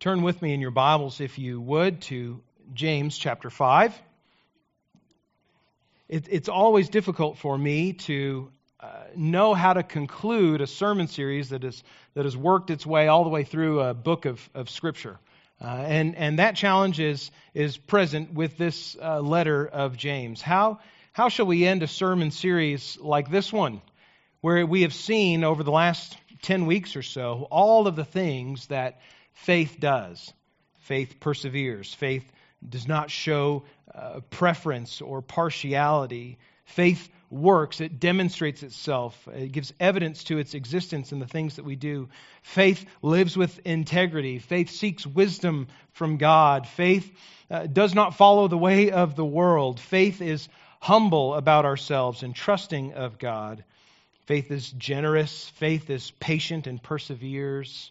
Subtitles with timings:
[0.00, 2.40] Turn with me in your Bibles, if you would, to
[2.72, 3.92] James chapter 5.
[6.08, 8.50] It, it's always difficult for me to
[8.80, 11.84] uh, know how to conclude a sermon series that, is,
[12.14, 15.18] that has worked its way all the way through a book of, of Scripture.
[15.60, 20.40] Uh, and, and that challenge is, is present with this uh, letter of James.
[20.40, 20.80] How,
[21.12, 23.82] how shall we end a sermon series like this one,
[24.40, 28.68] where we have seen over the last 10 weeks or so all of the things
[28.68, 28.98] that
[29.40, 30.32] faith does.
[30.80, 31.92] Faith perseveres.
[31.92, 32.30] Faith
[32.66, 36.38] does not show uh, preference or partiality.
[36.64, 41.64] Faith works, it demonstrates itself, it gives evidence to its existence in the things that
[41.64, 42.08] we do.
[42.42, 44.38] Faith lives with integrity.
[44.38, 46.66] Faith seeks wisdom from God.
[46.66, 47.10] Faith
[47.50, 49.78] uh, does not follow the way of the world.
[49.80, 50.48] Faith is
[50.80, 53.64] humble about ourselves and trusting of God.
[54.26, 55.48] Faith is generous.
[55.56, 57.90] Faith is patient and perseveres.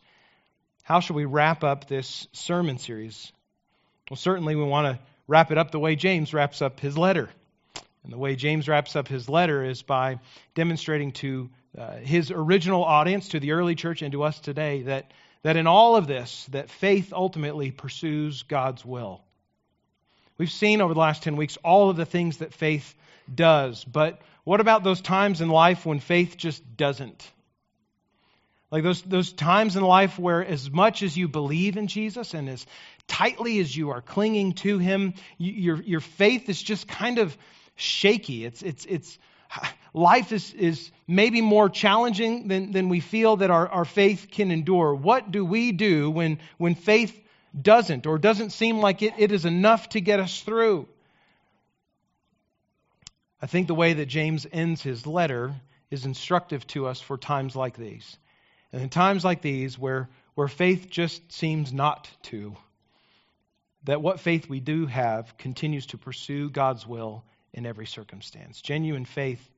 [0.90, 3.32] How shall we wrap up this sermon series?
[4.10, 7.30] Well, certainly we want to wrap it up the way James wraps up his letter.
[8.04, 10.18] And the way James wraps up his letter is by
[10.56, 15.12] demonstrating to uh, his original audience, to the early church, and to us today, that,
[15.44, 19.22] that in all of this, that faith ultimately pursues God's will.
[20.40, 22.96] We've seen over the last 10 weeks all of the things that faith
[23.32, 27.32] does, but what about those times in life when faith just doesn't?
[28.72, 32.48] Like those, those times in life where, as much as you believe in Jesus and
[32.48, 32.66] as
[33.08, 37.36] tightly as you are clinging to Him, you, your, your faith is just kind of
[37.76, 38.46] shaky.
[38.46, 39.18] It's, it's, it's,
[39.94, 44.52] life is, is maybe more challenging than, than we feel that our, our faith can
[44.52, 44.94] endure.
[44.94, 47.20] What do we do when, when faith
[47.60, 50.88] doesn't or doesn't seem like it, it is enough to get us through?
[53.42, 55.56] I think the way that James ends his letter
[55.90, 58.18] is instructive to us for times like these.
[58.72, 62.56] And in times like these, where, where faith just seems not to,
[63.84, 68.62] that what faith we do have continues to pursue God's will in every circumstance.
[68.62, 69.50] Genuine faith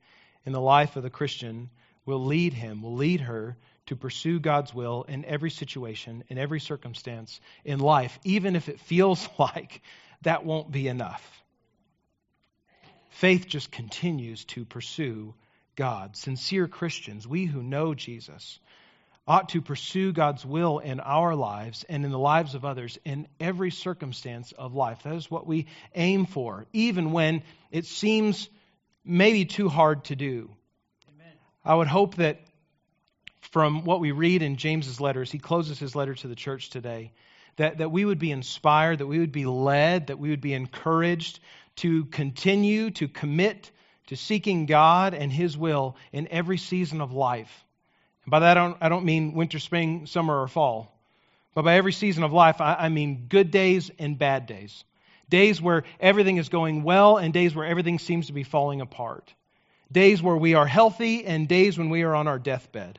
[0.46, 1.70] in the life of the Christian
[2.06, 3.56] will lead him, will lead her
[3.86, 8.80] to pursue God's will in every situation, in every circumstance in life, even if it
[8.80, 9.82] feels like
[10.22, 11.42] that won't be enough.
[13.10, 15.34] Faith just continues to pursue
[15.76, 16.16] God.
[16.16, 18.58] Sincere Christians, we who know Jesus,
[19.26, 23.28] ought to pursue God's will in our lives and in the lives of others in
[23.38, 25.04] every circumstance of life.
[25.04, 28.48] That is what we aim for, even when it seems
[29.04, 30.50] maybe too hard to do.
[31.08, 31.32] Amen.
[31.64, 32.40] I would hope that
[33.52, 37.12] from what we read in James's letters, he closes his letter to the church today,
[37.56, 40.54] that, that we would be inspired, that we would be led, that we would be
[40.54, 41.38] encouraged
[41.76, 43.70] to continue to commit
[44.08, 47.64] to seeking God and his will in every season of life
[48.24, 50.92] and by that, I don't, I don't mean winter, spring, summer, or fall.
[51.54, 54.84] But by every season of life, I, I mean good days and bad days.
[55.28, 59.32] Days where everything is going well and days where everything seems to be falling apart.
[59.90, 62.98] Days where we are healthy and days when we are on our deathbed.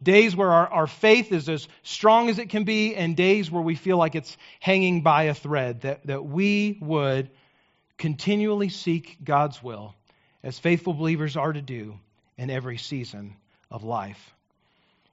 [0.00, 3.62] Days where our, our faith is as strong as it can be and days where
[3.62, 5.80] we feel like it's hanging by a thread.
[5.80, 7.30] That, that we would
[7.96, 9.94] continually seek God's will
[10.44, 11.98] as faithful believers are to do
[12.36, 13.34] in every season
[13.72, 14.34] of life.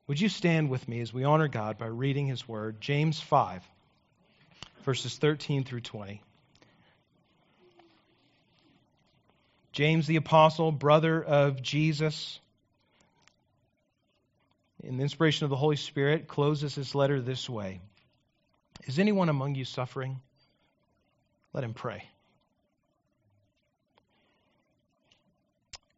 [0.07, 2.79] Would you stand with me as we honor God by reading his word?
[2.79, 3.63] James 5,
[4.83, 6.21] verses 13 through 20.
[9.71, 12.39] James the Apostle, brother of Jesus,
[14.83, 17.81] in the inspiration of the Holy Spirit, closes his letter this way
[18.85, 20.21] Is anyone among you suffering?
[21.51, 22.03] Let him pray.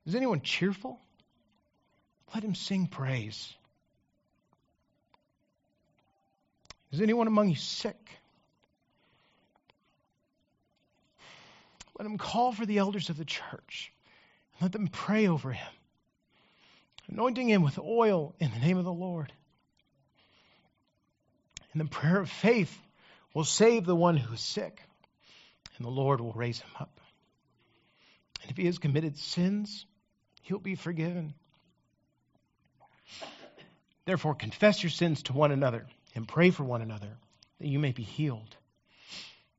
[0.06, 0.98] Is anyone cheerful?
[2.34, 3.54] Let him sing praise.
[6.92, 7.98] Is anyone among you sick?
[11.98, 13.92] Let him call for the elders of the church
[14.54, 15.74] and let them pray over him,
[17.10, 19.34] anointing him with oil in the name of the Lord.
[21.74, 22.76] And the prayer of faith
[23.34, 24.82] will save the one who is sick,
[25.78, 27.02] and the Lord will raise him up.
[28.42, 29.86] And if he has committed sins,
[30.44, 31.34] he'll be forgiven.
[34.06, 35.86] Therefore, confess your sins to one another
[36.18, 37.16] and pray for one another
[37.60, 38.56] that you may be healed.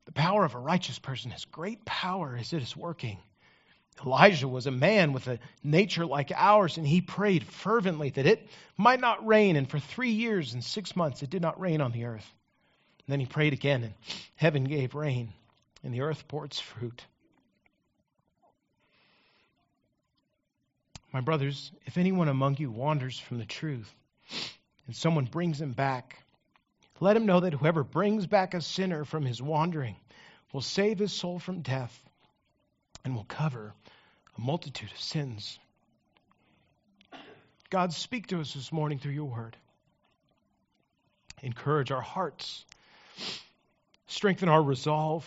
[0.05, 3.17] The power of a righteous person has great power as it is working.
[4.05, 8.47] Elijah was a man with a nature like ours, and he prayed fervently that it
[8.77, 9.55] might not rain.
[9.55, 12.29] And for three years and six months, it did not rain on the earth.
[13.05, 13.93] And then he prayed again, and
[14.35, 15.33] heaven gave rain,
[15.83, 17.05] and the earth bore its fruit.
[21.13, 23.93] My brothers, if anyone among you wanders from the truth,
[24.87, 26.17] and someone brings him back,
[27.01, 29.95] Let him know that whoever brings back a sinner from his wandering
[30.51, 31.97] will save his soul from death
[33.05, 33.73] and will cover
[34.37, 35.59] a multitude of sins.
[37.69, 39.55] God, speak to us this morning through your word.
[41.41, 42.65] Encourage our hearts,
[44.07, 45.25] strengthen our resolve.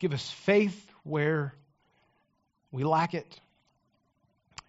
[0.00, 1.54] Give us faith where
[2.72, 3.40] we lack it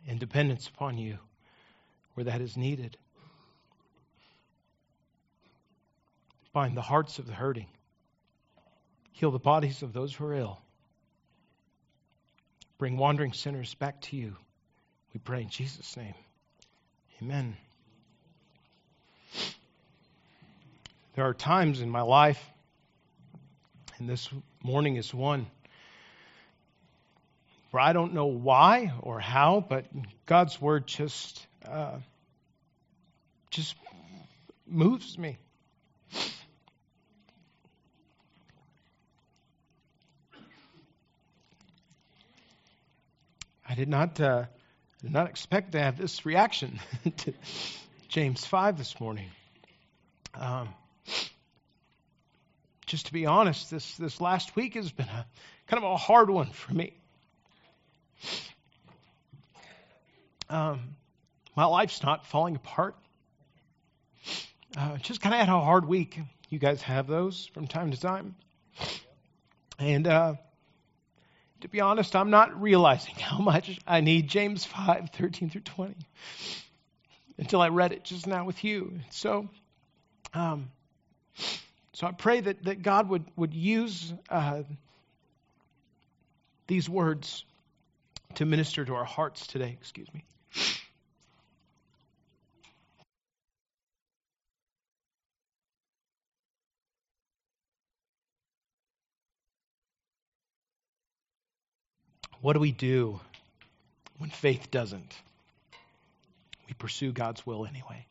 [0.07, 1.18] and dependence upon you
[2.13, 2.98] where that is needed.
[6.56, 7.68] Bind the hearts of the hurting,
[9.12, 10.62] heal the bodies of those who are ill.
[12.78, 14.38] Bring wandering sinners back to you.
[15.13, 16.13] We pray in Jesus' name.
[17.22, 17.57] Amen.
[21.16, 22.42] There are times in my life,
[23.98, 24.30] and this
[24.63, 25.48] morning is one,
[27.72, 29.88] where I don't know why or how, but
[30.25, 31.98] God's word just uh,
[33.50, 33.75] just
[34.66, 35.38] moves me.
[36.13, 36.18] I
[43.75, 44.45] did not uh,
[45.01, 46.80] did not expect to have this reaction
[47.18, 47.33] to
[48.10, 49.30] James five this morning.
[50.33, 50.69] Um,
[52.86, 55.25] just to be honest, this this last week has been a
[55.68, 56.94] kind of a hard one for me.
[60.50, 60.95] Um,
[61.56, 62.95] my life's not falling apart.
[64.78, 66.19] Uh, just kind of had a hard week.
[66.50, 68.36] You guys have those from time to time.
[69.80, 70.36] And uh,
[71.66, 75.96] to be honest, I'm not realizing how much I need James 5 13 through 20
[77.40, 79.00] until I read it just now with you.
[79.10, 79.50] So,
[80.36, 80.70] um,
[81.94, 84.62] so I pray that, that God would, would use uh,
[86.68, 87.44] these words
[88.36, 89.76] to minister to our hearts today.
[89.82, 90.24] Excuse me.
[102.45, 103.19] What do we do
[104.19, 105.15] when faith doesn't?
[106.68, 108.06] We pursue God's will anyway.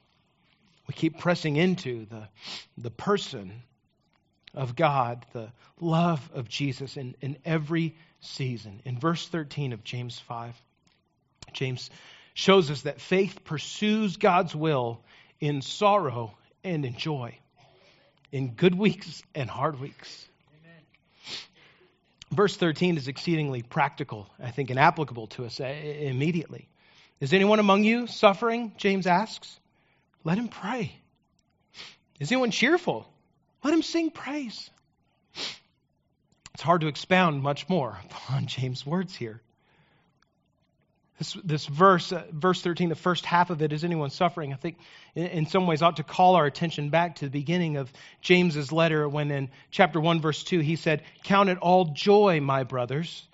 [0.88, 2.26] We keep pressing into the,
[2.76, 3.62] the person
[4.52, 8.80] of God, the love of Jesus in, in every season.
[8.84, 10.60] In verse 13 of James 5,
[11.52, 11.88] James
[12.34, 15.00] shows us that faith pursues God's will
[15.38, 17.38] in sorrow and in joy,
[18.32, 20.26] in good weeks and hard weeks.
[22.30, 26.68] Verse 13 is exceedingly practical, I think, and applicable to us uh, immediately.
[27.20, 28.72] Is anyone among you suffering?
[28.76, 29.58] James asks.
[30.24, 30.96] Let him pray.
[32.18, 33.06] Is anyone cheerful?
[33.62, 34.70] Let him sing praise.
[36.54, 39.40] It's hard to expound much more upon James' words here.
[41.18, 44.52] This, this verse, uh, verse 13, the first half of it, is anyone suffering?
[44.52, 44.78] I think
[45.14, 48.72] in, in, some ways ought to call our attention back to the beginning of James's
[48.72, 53.28] letter when in chapter 1, verse 2, he said, Count it all joy, my brothers,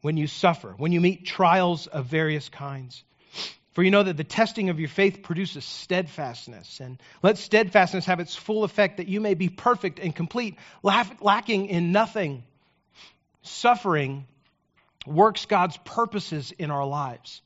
[0.00, 3.04] when you suffer, when you meet trials of various kinds.
[3.72, 6.80] For you know that the testing of your faith produces steadfastness.
[6.80, 11.66] And let steadfastness have its full effect that you may be perfect and complete, lacking
[11.66, 12.44] in nothing.
[13.42, 14.26] Suffering
[15.06, 17.42] works God's purposes in our lives.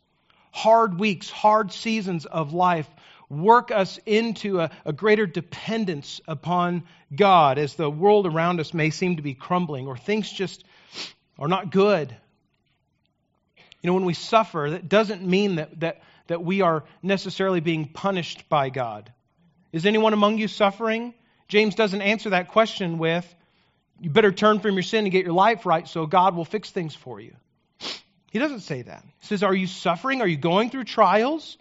[0.53, 2.89] Hard weeks, hard seasons of life
[3.29, 6.85] work us into a, a, greater dependence upon
[7.15, 10.65] God as the world around us may seem to be crumbling or things just
[11.39, 12.15] are not good.
[13.83, 17.89] You know, when we suffer, that doesn't mean that, that, that we are necessarily being
[17.89, 19.13] punished by God.
[19.73, 21.15] Is anyone among you suffering?
[21.49, 23.35] James doesn't answer that question with,
[24.01, 26.71] you better turn from your sin and get your life right so God will fix
[26.71, 27.35] things for you.
[28.31, 29.05] He doesn't say that.
[29.21, 30.21] He says, Are you suffering?
[30.21, 31.57] Are you going through trials?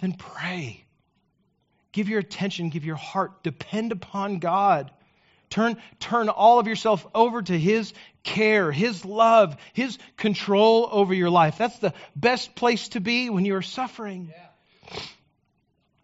[0.00, 0.84] Then pray.
[1.92, 4.90] Give your attention, give your heart, depend upon God.
[5.48, 11.30] Turn, turn all of yourself over to His care, His love, His control over your
[11.30, 11.58] life.
[11.58, 14.32] That's the best place to be when you are suffering.
[14.32, 15.00] Yeah.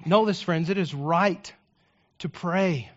[0.05, 1.53] Know this, friends, it is right
[2.21, 2.91] to pray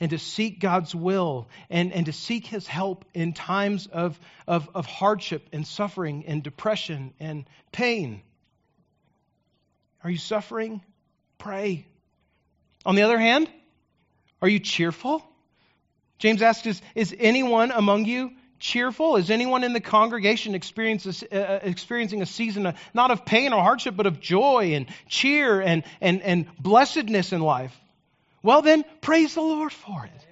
[0.00, 4.68] and to seek God's will and, and to seek His help in times of, of,
[4.74, 8.22] of hardship and suffering and depression and pain.
[10.04, 10.80] Are you suffering?
[11.38, 11.86] Pray.
[12.86, 13.50] On the other hand,
[14.40, 15.22] are you cheerful?
[16.18, 19.16] James asks, Is, is anyone among you cheerful?
[19.16, 23.62] Is anyone in the congregation uh, uh, experiencing a season of, not of pain or
[23.62, 27.76] hardship, but of joy and cheer and, and, and blessedness in life?
[28.42, 30.26] Well, then, praise the Lord for it.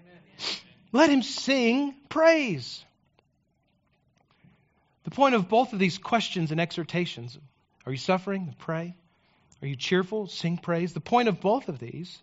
[0.92, 2.84] Let him sing praise.
[5.04, 7.38] The point of both of these questions and exhortations
[7.86, 8.54] are you suffering?
[8.58, 8.96] Pray.
[9.62, 10.26] Are you cheerful?
[10.26, 10.92] Sing praise.
[10.92, 12.18] The point of both of these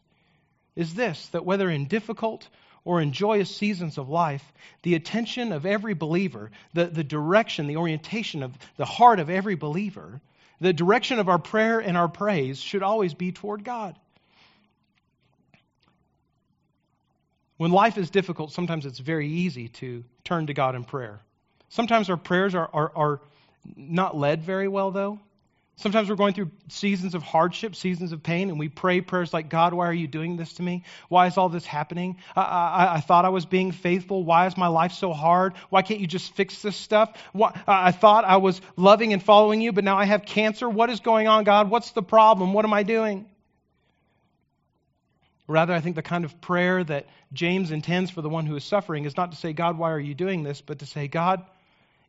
[0.75, 2.47] is this that whether in difficult
[2.83, 4.43] or in joyous seasons of life,
[4.81, 9.55] the attention of every believer, the, the direction, the orientation of the heart of every
[9.55, 10.19] believer,
[10.59, 13.97] the direction of our prayer and our praise should always be toward God.
[17.57, 21.21] When life is difficult, sometimes it's very easy to turn to God in prayer.
[21.69, 23.21] Sometimes our prayers are, are, are
[23.75, 25.19] not led very well, though.
[25.75, 29.49] Sometimes we're going through seasons of hardship, seasons of pain, and we pray prayers like,
[29.49, 30.83] God, why are you doing this to me?
[31.09, 32.17] Why is all this happening?
[32.35, 34.23] I, I, I thought I was being faithful.
[34.23, 35.53] Why is my life so hard?
[35.69, 37.17] Why can't you just fix this stuff?
[37.33, 40.69] Why, I thought I was loving and following you, but now I have cancer.
[40.69, 41.71] What is going on, God?
[41.71, 42.53] What's the problem?
[42.53, 43.25] What am I doing?
[45.47, 48.63] Rather, I think the kind of prayer that James intends for the one who is
[48.63, 50.61] suffering is not to say, God, why are you doing this?
[50.61, 51.45] but to say, God,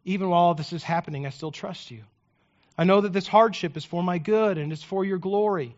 [0.04, 2.02] even while all this is happening, I still trust you.
[2.76, 5.74] I know that this hardship is for my good and it's for your glory.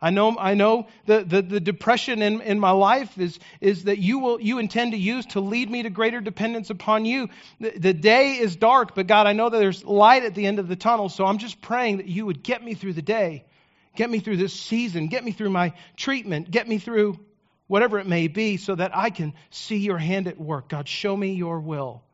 [0.00, 3.98] I know, I know the, the, the, depression in, in my life is, is that
[3.98, 7.28] you, will, you intend to use to lead me to greater dependence upon you.
[7.58, 10.60] The, the day is dark, but God, I know that there's light at the end
[10.60, 13.44] of the tunnel, so I'm just praying that you would get me through the day,
[13.98, 17.18] get me through this season, get me through my treatment, get me through
[17.66, 20.68] whatever it may be, so that I can see your hand at work.
[20.68, 22.04] God, show me your will.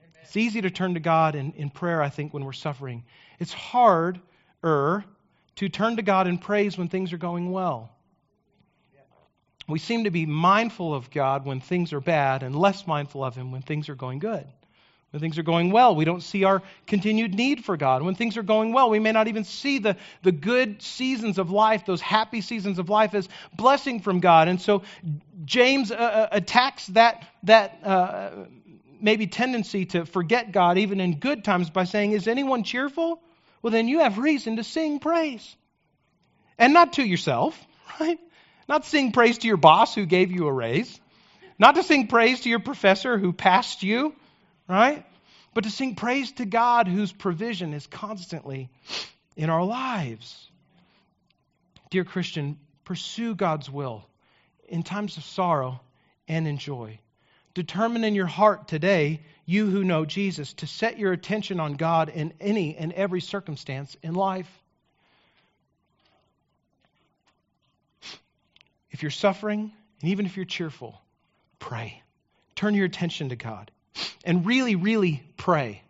[0.00, 0.20] Amen.
[0.22, 3.04] It's easy to turn to God in, in prayer, I think, when we're suffering.
[3.40, 4.20] It's harder
[4.62, 7.90] to turn to God in praise when things are going well.
[9.66, 13.34] We seem to be mindful of God when things are bad and less mindful of
[13.34, 14.46] Him when things are going good.
[15.10, 18.02] When things are going well, we don't see our continued need for God.
[18.02, 21.50] When things are going well, we may not even see the, the good seasons of
[21.50, 24.48] life, those happy seasons of life, as blessing from God.
[24.48, 24.82] And so
[25.46, 28.30] James uh, uh attacks that, that uh,
[29.00, 33.22] maybe tendency to forget God even in good times by saying, Is anyone cheerful?
[33.62, 35.56] well, then you have reason to sing praise.
[36.58, 37.58] And not to yourself,
[38.00, 38.18] right?
[38.68, 41.00] Not sing praise to your boss who gave you a raise.
[41.58, 44.14] Not to sing praise to your professor who passed you,
[44.68, 45.04] right?
[45.54, 48.68] But to sing praise to God whose provision is constantly
[49.36, 50.48] in our lives.
[51.90, 54.04] Dear Christian, pursue God's will
[54.68, 55.80] in times of sorrow
[56.28, 57.00] and in joy.
[57.54, 62.10] Determine in your heart today you who know Jesus, to set your attention on God
[62.10, 64.48] in any and every circumstance in life.
[68.90, 69.72] If you're suffering,
[70.02, 71.00] and even if you're cheerful,
[71.58, 72.02] pray.
[72.56, 73.70] Turn your attention to God.
[74.24, 75.82] And really, really pray.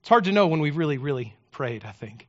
[0.00, 2.28] It's hard to know when we've really, really prayed, I think.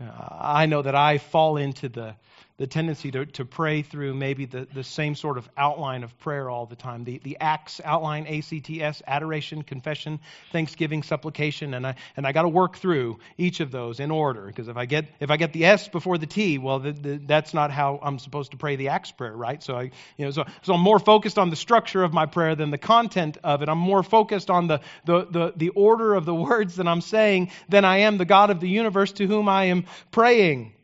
[0.00, 2.14] Uh, I know that I fall into the
[2.62, 6.48] the tendency to, to pray through maybe the, the same sort of outline of prayer
[6.48, 7.02] all the time.
[7.02, 10.20] The, the ACTS outline, A-C-T-S, adoration, confession,
[10.52, 14.46] thanksgiving, supplication, and I, and I got to work through each of those in order,
[14.46, 17.16] because if I get, if I get the S before the T, well, the, the,
[17.16, 19.60] that's not how I'm supposed to pray the ACTS prayer, right?
[19.60, 22.54] So, I, you know, so, so I'm more focused on the structure of my prayer
[22.54, 23.68] than the content of it.
[23.68, 27.50] I'm more focused on the, the, the, the order of the words that I'm saying
[27.68, 30.74] than I am the God of the universe to whom I am praying.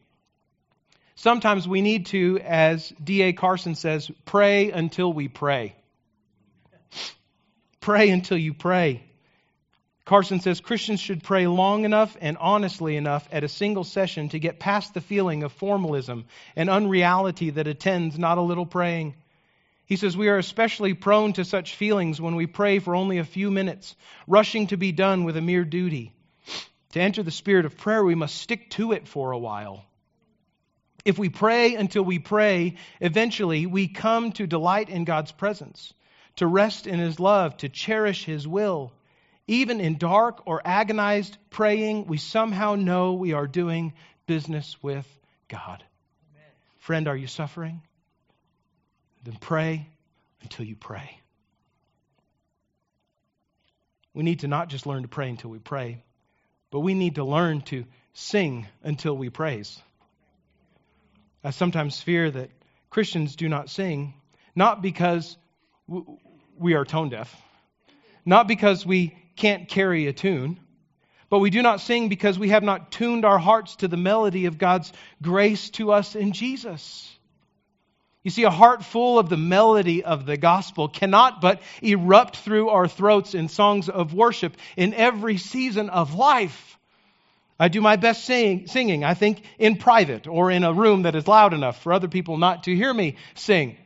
[1.19, 3.33] Sometimes we need to, as D.A.
[3.33, 5.75] Carson says, pray until we pray.
[7.81, 9.03] Pray until you pray.
[10.05, 14.39] Carson says Christians should pray long enough and honestly enough at a single session to
[14.39, 19.17] get past the feeling of formalism and unreality that attends not a little praying.
[19.87, 23.25] He says we are especially prone to such feelings when we pray for only a
[23.25, 23.97] few minutes,
[24.29, 26.13] rushing to be done with a mere duty.
[26.93, 29.85] To enter the spirit of prayer, we must stick to it for a while.
[31.05, 35.93] If we pray until we pray, eventually we come to delight in God's presence,
[36.37, 38.93] to rest in His love, to cherish His will.
[39.47, 43.95] Even in dark or agonized praying, we somehow know we are doing
[44.27, 45.07] business with
[45.49, 45.83] God.
[46.33, 46.51] Amen.
[46.79, 47.81] Friend, are you suffering?
[49.25, 49.89] Then pray
[50.43, 51.19] until you pray.
[54.13, 56.03] We need to not just learn to pray until we pray,
[56.71, 59.81] but we need to learn to sing until we praise.
[61.45, 62.51] I sometimes fear that
[62.91, 64.15] Christians do not sing,
[64.55, 65.37] not because
[66.59, 67.35] we are tone deaf,
[68.25, 70.59] not because we can't carry a tune,
[71.31, 74.47] but we do not sing because we have not tuned our hearts to the melody
[74.47, 74.93] of God's
[75.23, 77.15] grace to us in Jesus.
[78.25, 82.71] You see, a heart full of the melody of the gospel cannot but erupt through
[82.71, 86.78] our throats in songs of worship in every season of life.
[87.59, 91.17] I do my best sing, singing, I think, in private or in a room that
[91.17, 93.77] is loud enough for other people not to hear me sing.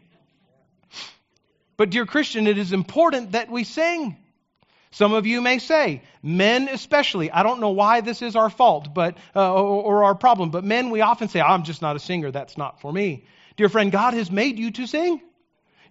[1.79, 4.17] But, dear Christian, it is important that we sing.
[4.91, 8.93] Some of you may say, men especially, I don't know why this is our fault
[8.93, 11.99] but, uh, or, or our problem, but men, we often say, I'm just not a
[11.99, 13.25] singer, that's not for me.
[13.57, 15.23] Dear friend, God has made you to sing.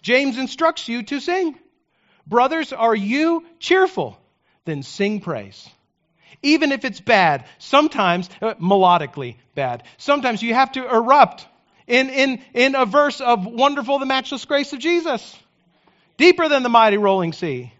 [0.04, 1.58] James instructs you to sing.
[2.28, 4.20] Brothers, are you cheerful?
[4.66, 5.68] Then sing praise.
[6.42, 11.46] Even if it's bad, sometimes, uh, melodically bad, sometimes you have to erupt
[11.88, 15.38] in, in, in a verse of wonderful the matchless grace of Jesus.
[16.18, 17.74] Deeper than the mighty rolling sea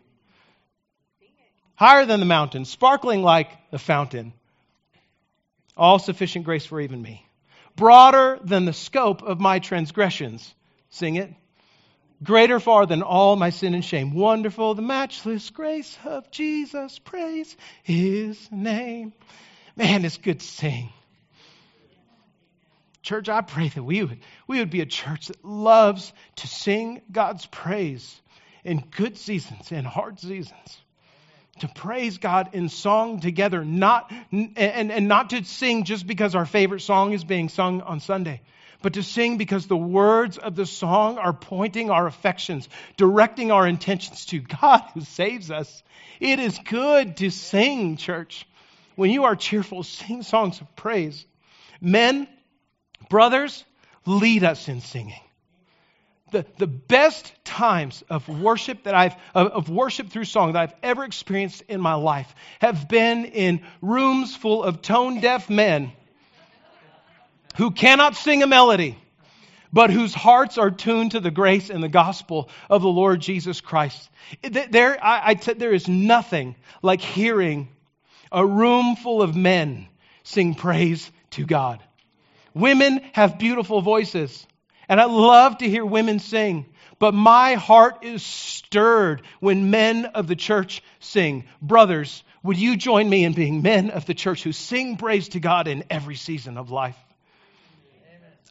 [1.82, 4.34] higher than the mountains, sparkling like a fountain.
[5.76, 7.26] All sufficient grace for even me.
[7.76, 10.54] Broader than the scope of my transgressions.
[10.92, 11.34] Sing it.
[12.24, 14.14] Greater far than all my sin and shame.
[14.14, 17.00] Wonderful the matchless grace of Jesus.
[17.00, 19.14] Praise his name.
[19.76, 20.90] Man, it's good to sing.
[23.02, 27.02] Church, I pray that we would, we would be a church that loves to sing
[27.12, 28.22] God's praise
[28.64, 30.82] in good seasons and hard seasons
[31.62, 36.46] to praise God in song together, not and, and not to sing just because our
[36.46, 38.42] favorite song is being sung on Sunday,
[38.82, 43.68] but to sing because the words of the song are pointing our affections, directing our
[43.68, 45.84] intentions to God who saves us.
[46.20, 48.48] It is good to sing, church.
[48.96, 51.26] When you are cheerful, sing songs of praise.
[51.80, 52.28] Men,
[53.10, 53.64] brothers,
[54.06, 55.22] lead us in singing
[56.32, 60.76] the, the best times of worship that I've of, of worship through song that I've
[60.82, 65.92] ever experienced in my life have been in rooms full of tone deaf men
[67.58, 68.98] who cannot sing a melody
[69.74, 73.62] but whose hearts are tuned to the grace and the gospel of the Lord Jesus
[73.62, 74.10] Christ.
[74.42, 77.70] There, I, I t- there is nothing like hearing
[78.32, 79.88] a room full of men
[80.24, 81.82] sing praise to God.
[82.54, 84.46] Women have beautiful voices.
[84.90, 86.66] And I love to hear women sing,
[87.00, 91.46] but my heart is stirred when men of the church sing.
[91.62, 95.40] Brothers, would you join me in being men of the church who sing praise to
[95.40, 96.98] God in every season of life?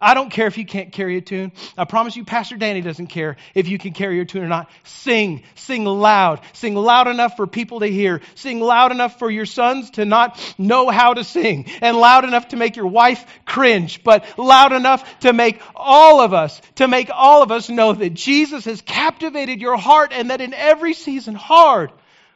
[0.00, 1.52] I don't care if you can't carry a tune.
[1.76, 4.70] I promise you, Pastor Danny doesn't care if you can carry your tune or not.
[4.84, 5.42] Sing.
[5.56, 6.40] Sing loud.
[6.54, 8.22] Sing loud enough for people to hear.
[8.34, 11.66] Sing loud enough for your sons to not know how to sing.
[11.82, 14.02] And loud enough to make your wife cringe.
[14.02, 18.14] But loud enough to make all of us, to make all of us know that
[18.14, 21.92] Jesus has captivated your heart and that in every season, hard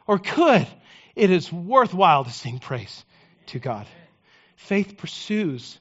[0.07, 0.67] or good,
[1.17, 3.05] it is worthwhile to sing praise
[3.47, 3.87] to God.
[4.57, 5.79] Faith pursues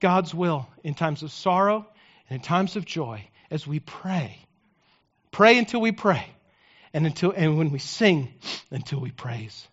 [0.00, 1.86] God's will in times of sorrow
[2.28, 4.38] and in times of joy as we pray.
[5.30, 6.24] Pray until we pray,
[6.92, 8.32] and, until, and when we sing,
[8.70, 9.66] until we praise.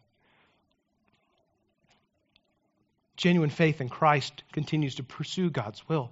[3.16, 6.12] Genuine faith in Christ continues to pursue God's will,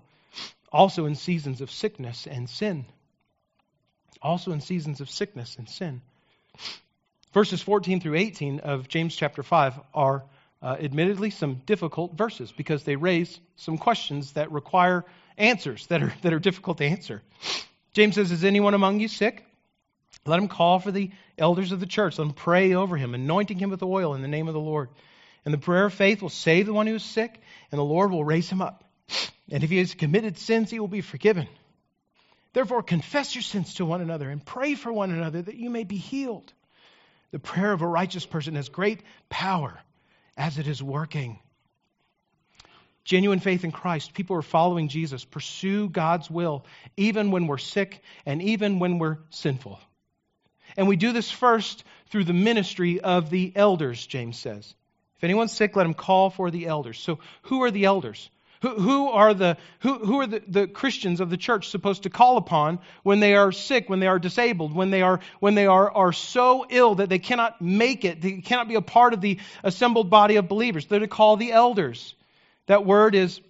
[0.71, 2.85] also in seasons of sickness and sin.
[4.21, 6.01] Also in seasons of sickness and sin.
[7.33, 10.23] Verses 14 through 18 of James chapter 5 are
[10.63, 15.03] uh, admittedly some difficult verses because they raise some questions that require
[15.37, 17.21] answers that are, that are difficult to answer.
[17.91, 19.45] James says, Is anyone among you sick?
[20.25, 22.17] Let him call for the elders of the church.
[22.17, 24.89] Let him pray over him, anointing him with oil in the name of the Lord.
[25.43, 28.11] And the prayer of faith will save the one who is sick, and the Lord
[28.11, 28.85] will raise him up.
[29.51, 31.49] And if he has committed sins, he will be forgiven.
[32.53, 35.83] Therefore, confess your sins to one another and pray for one another that you may
[35.83, 36.53] be healed.
[37.31, 39.77] The prayer of a righteous person has great power
[40.37, 41.39] as it is working.
[43.03, 46.65] Genuine faith in Christ, people are following Jesus, pursue God's will,
[46.95, 49.79] even when we're sick and even when we're sinful.
[50.77, 54.73] And we do this first through the ministry of the elders, James says.
[55.17, 56.97] If anyone's sick, let him call for the elders.
[56.97, 58.29] So, who are the elders?
[58.63, 62.09] Who, who are, the, who, who are the, the Christians of the church supposed to
[62.09, 65.67] call upon when they are sick, when they are disabled, when they are, when they
[65.67, 69.19] are, are so ill that they cannot make it, they cannot be a part of
[69.19, 70.85] the assembled body of believers?
[70.85, 72.15] They're to call the elders.
[72.67, 73.41] That word is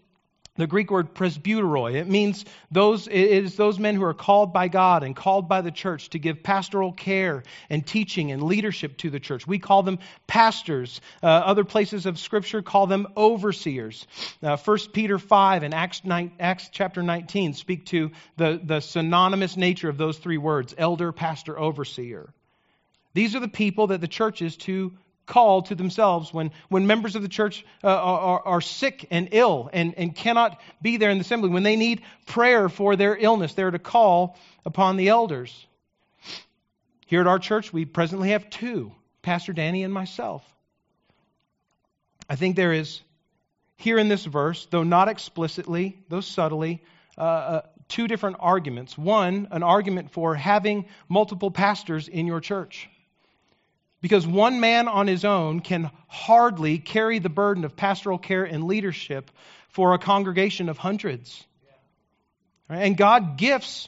[0.56, 1.96] the Greek word presbyteroi.
[1.96, 5.62] It means those, it is those men who are called by God and called by
[5.62, 9.48] the church to give pastoral care and teaching and leadership to the church.
[9.48, 11.02] We call them pastors.
[11.24, 14.06] Uh, other places of Scripture call them overseers.
[14.44, 19.58] Uh, 1 Peter 5 and Acts, 9, Acts chapter 19 speak to the, the synonymous
[19.58, 22.32] nature of those three words elder, pastor, overseer.
[23.16, 24.94] These are the people that the church is to
[25.26, 29.70] call to themselves when, when members of the church uh, are, are sick and ill
[29.72, 33.54] and, and cannot be there in the assembly, when they need prayer for their illness,
[33.54, 35.66] they're to call upon the elders.
[37.06, 40.44] Here at our church, we presently have two Pastor Danny and myself.
[42.30, 43.02] I think there is
[43.78, 46.84] here in this verse, though not explicitly, though subtly,
[47.18, 48.98] uh, uh, two different arguments.
[48.98, 52.90] One, an argument for having multiple pastors in your church.
[54.04, 58.66] Because one man on his own can hardly carry the burden of pastoral care and
[58.66, 59.32] leadership
[59.70, 61.42] for a congregation of hundreds.
[62.68, 63.88] And God gifts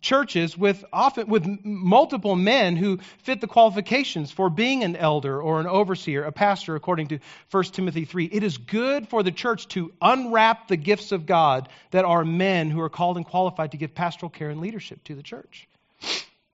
[0.00, 5.58] churches with often with multiple men who fit the qualifications for being an elder or
[5.58, 7.18] an overseer, a pastor according to
[7.50, 8.26] 1 Timothy 3.
[8.26, 12.70] It is good for the church to unwrap the gifts of God that are men
[12.70, 15.66] who are called and qualified to give pastoral care and leadership to the church.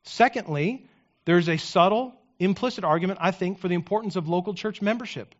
[0.05, 0.87] Secondly,
[1.27, 5.35] there's a subtle implicit argument I think for the importance of local church membership.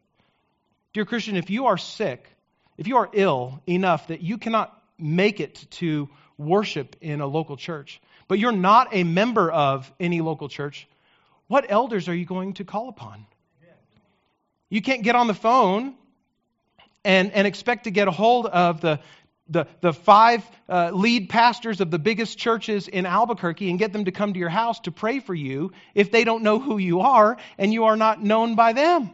[0.93, 2.29] Dear Christian, if you are sick,
[2.79, 7.57] if you are ill enough that you cannot make it to worship in a local
[7.57, 10.89] church, but you're not a member of any local church,
[11.47, 13.27] what elders are you going to call upon?
[14.71, 15.95] You can't get on the phone
[17.05, 19.01] and, and expect to get a hold of the,
[19.49, 24.07] the, the five uh, lead pastors of the biggest churches in Albuquerque and get them
[24.07, 27.01] to come to your house to pray for you if they don't know who you
[27.01, 29.11] are and you are not known by them.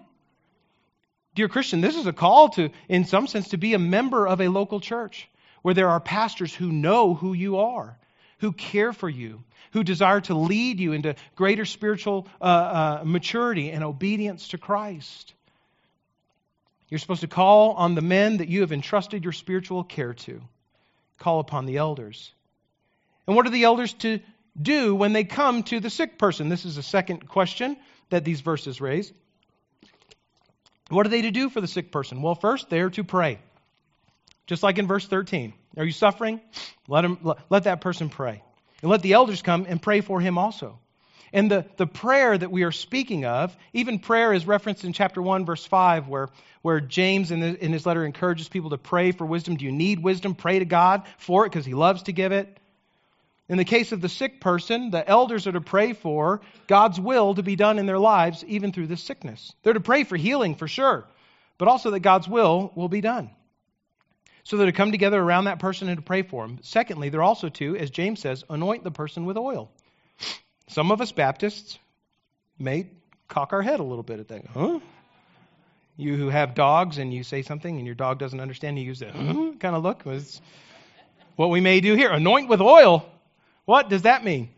[1.34, 4.40] Dear Christian, this is a call to, in some sense, to be a member of
[4.40, 5.28] a local church
[5.62, 7.98] where there are pastors who know who you are,
[8.38, 13.70] who care for you, who desire to lead you into greater spiritual uh, uh, maturity
[13.70, 15.34] and obedience to Christ.
[16.90, 20.42] You're supposed to call on the men that you have entrusted your spiritual care to.
[21.18, 22.32] Call upon the elders.
[23.26, 24.18] And what are the elders to
[24.60, 26.48] do when they come to the sick person?
[26.48, 27.76] This is a second question
[28.10, 29.12] that these verses raise.
[30.88, 32.22] What are they to do for the sick person?
[32.22, 33.38] Well, first, they are to pray.
[34.48, 35.52] Just like in verse 13.
[35.76, 36.40] Are you suffering?
[36.88, 38.42] Let, him, let that person pray.
[38.82, 40.80] And let the elders come and pray for him also.
[41.32, 45.22] And the, the prayer that we are speaking of, even prayer is referenced in chapter
[45.22, 46.28] 1, verse 5, where,
[46.62, 49.56] where James in, the, in his letter encourages people to pray for wisdom.
[49.56, 50.34] Do you need wisdom?
[50.34, 52.58] Pray to God for it because he loves to give it.
[53.48, 57.34] In the case of the sick person, the elders are to pray for God's will
[57.34, 59.52] to be done in their lives, even through this sickness.
[59.62, 61.04] They're to pray for healing, for sure,
[61.58, 63.30] but also that God's will will be done.
[64.44, 66.58] So they're to come together around that person and to pray for him.
[66.62, 69.70] Secondly, they're also to, as James says, anoint the person with oil.
[70.70, 71.80] Some of us Baptists
[72.56, 72.86] may
[73.26, 74.46] cock our head a little bit at that.
[74.46, 74.78] Huh?
[75.96, 79.00] You who have dogs and you say something and your dog doesn't understand, you use
[79.00, 79.52] that huh?
[79.58, 80.04] kind of look.
[80.06, 80.40] Was
[81.34, 82.10] what we may do here.
[82.10, 83.04] Anoint with oil.
[83.64, 84.48] What does that mean?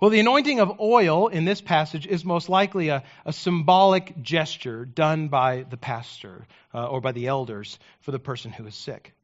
[0.00, 4.84] Well, the anointing of oil in this passage is most likely a, a symbolic gesture
[4.84, 9.14] done by the pastor uh, or by the elders for the person who is sick.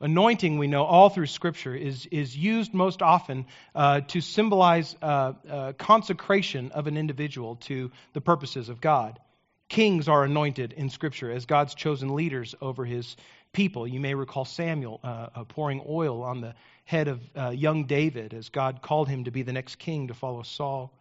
[0.00, 5.32] Anointing, we know all through Scripture, is, is used most often uh, to symbolize uh,
[5.48, 9.18] uh consecration of an individual to the purposes of God.
[9.68, 13.16] Kings are anointed in Scripture as God's chosen leaders over his
[13.52, 13.86] people.
[13.86, 16.54] You may recall Samuel uh, uh, pouring oil on the
[16.84, 20.14] head of uh, young David as God called him to be the next king to
[20.14, 20.92] follow Saul.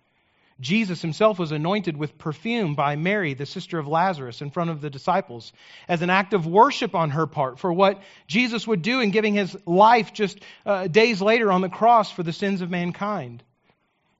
[0.61, 4.79] Jesus himself was anointed with perfume by Mary, the sister of Lazarus, in front of
[4.79, 5.51] the disciples
[5.87, 9.33] as an act of worship on her part for what Jesus would do in giving
[9.33, 13.43] his life just uh, days later on the cross for the sins of mankind.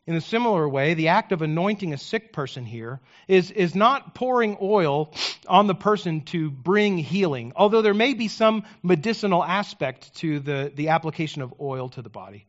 [0.07, 4.13] In a similar way, the act of anointing a sick person here is, is not
[4.13, 5.11] pouring oil
[5.47, 10.71] on the person to bring healing, although there may be some medicinal aspect to the,
[10.75, 12.45] the application of oil to the body.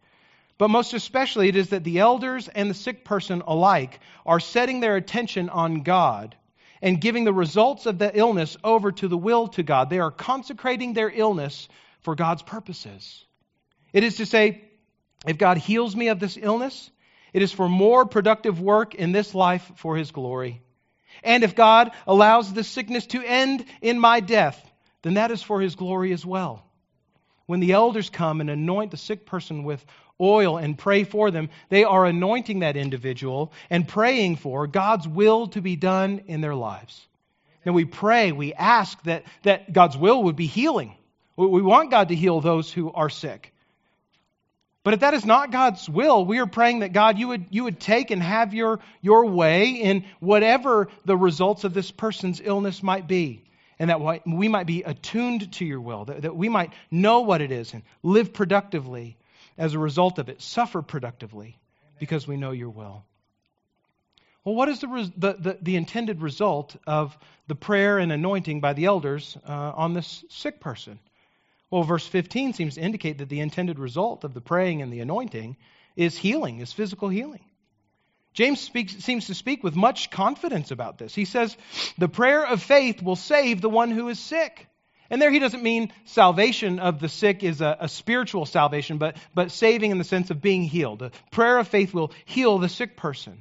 [0.58, 4.80] But most especially, it is that the elders and the sick person alike are setting
[4.80, 6.34] their attention on God
[6.80, 9.90] and giving the results of the illness over to the will to God.
[9.90, 11.68] They are consecrating their illness
[12.00, 13.24] for God's purposes.
[13.92, 14.62] It is to say,
[15.26, 16.90] if God heals me of this illness,
[17.32, 20.62] it is for more productive work in this life for His glory.
[21.22, 24.62] And if God allows this sickness to end in my death,
[25.02, 26.62] then that is for His glory as well.
[27.46, 29.84] When the elders come and anoint the sick person with
[30.20, 35.48] oil and pray for them, they are anointing that individual and praying for God's will
[35.48, 37.06] to be done in their lives.
[37.64, 40.94] Then we pray, we ask that, that God's will would be healing.
[41.36, 43.52] We want God to heal those who are sick.
[44.84, 47.64] But if that is not God's will, we are praying that God, you would, you
[47.64, 52.84] would take and have your, your way in whatever the results of this person's illness
[52.84, 53.42] might be.
[53.80, 57.42] And that we might be attuned to your will, that, that we might know what
[57.42, 59.18] it is and live productively
[59.58, 61.58] as a result of it, suffer productively
[61.98, 63.04] because we know your will.
[64.44, 67.16] Well, what is the, the, the, the intended result of
[67.48, 71.00] the prayer and anointing by the elders uh, on this sick person?
[71.70, 75.00] Well, verse 15 seems to indicate that the intended result of the praying and the
[75.00, 75.56] anointing
[75.96, 77.44] is healing, is physical healing.
[78.34, 81.14] James speaks, seems to speak with much confidence about this.
[81.14, 81.56] He says,
[81.98, 84.68] The prayer of faith will save the one who is sick.
[85.10, 89.16] And there he doesn't mean salvation of the sick is a, a spiritual salvation, but,
[89.34, 91.02] but saving in the sense of being healed.
[91.02, 93.40] A prayer of faith will heal the sick person.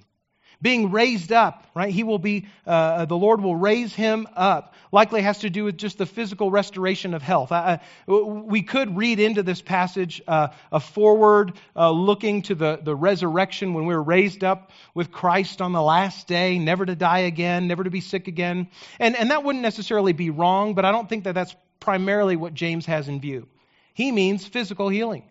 [0.62, 1.94] Being raised up, right?
[1.94, 4.74] He will be, uh, the Lord will raise him up.
[4.92, 7.52] Likely has to do with just the physical restoration of health.
[7.52, 12.96] I, we could read into this passage uh, a forward uh, looking to the, the
[12.96, 17.68] resurrection when we're raised up with Christ on the last day, never to die again,
[17.68, 18.68] never to be sick again.
[19.00, 22.54] And, and that wouldn't necessarily be wrong, but I don't think that that's primarily what
[22.54, 23.48] James has in view.
[23.94, 25.24] He means physical healing.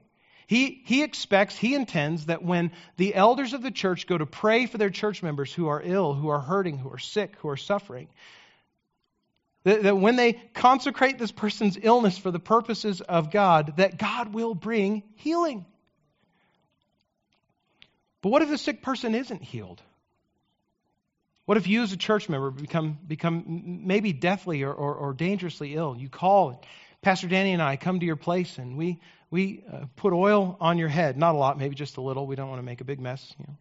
[0.46, 4.66] He, he expects, he intends that when the elders of the church go to pray
[4.66, 7.56] for their church members who are ill, who are hurting, who are sick, who are
[7.56, 8.08] suffering,
[9.64, 14.34] that, that when they consecrate this person's illness for the purposes of God, that God
[14.34, 15.64] will bring healing.
[18.20, 19.80] But what if the sick person isn't healed?
[21.46, 25.74] What if you, as a church member, become, become maybe deathly or, or, or dangerously
[25.74, 25.94] ill?
[25.96, 26.62] You call,
[27.04, 28.98] Pastor Danny and I come to your place and we
[29.30, 31.18] we uh, put oil on your head.
[31.18, 32.26] Not a lot, maybe just a little.
[32.26, 33.34] We don't want to make a big mess.
[33.38, 33.56] You know.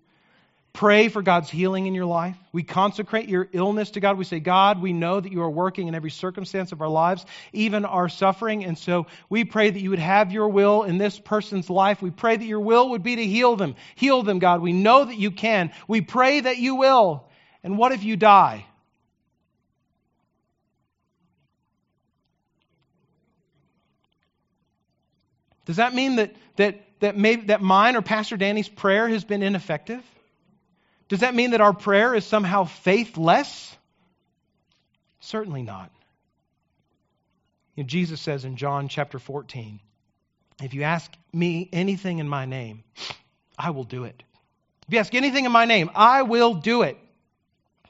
[0.72, 2.38] Pray for God's healing in your life.
[2.54, 4.18] We consecrate your illness to God.
[4.18, 7.26] We say, God, we know that you are working in every circumstance of our lives,
[7.52, 8.64] even our suffering.
[8.64, 12.02] And so we pray that you would have your will in this person's life.
[12.02, 13.76] We pray that your will would be to heal them.
[13.96, 14.62] Heal them, God.
[14.62, 15.74] We know that you can.
[15.88, 17.26] We pray that you will.
[17.62, 18.66] And what if you die?
[25.66, 29.44] Does that mean that, that, that, maybe, that mine or Pastor Danny's prayer has been
[29.44, 30.04] ineffective?
[31.08, 33.76] Does that mean that our prayer is somehow faithless?
[35.20, 35.92] Certainly not.
[37.76, 39.80] You know, Jesus says in John chapter 14,
[40.62, 42.84] if you ask me anything in my name,
[43.58, 44.22] I will do it.
[44.88, 46.98] If you ask anything in my name, I will do it.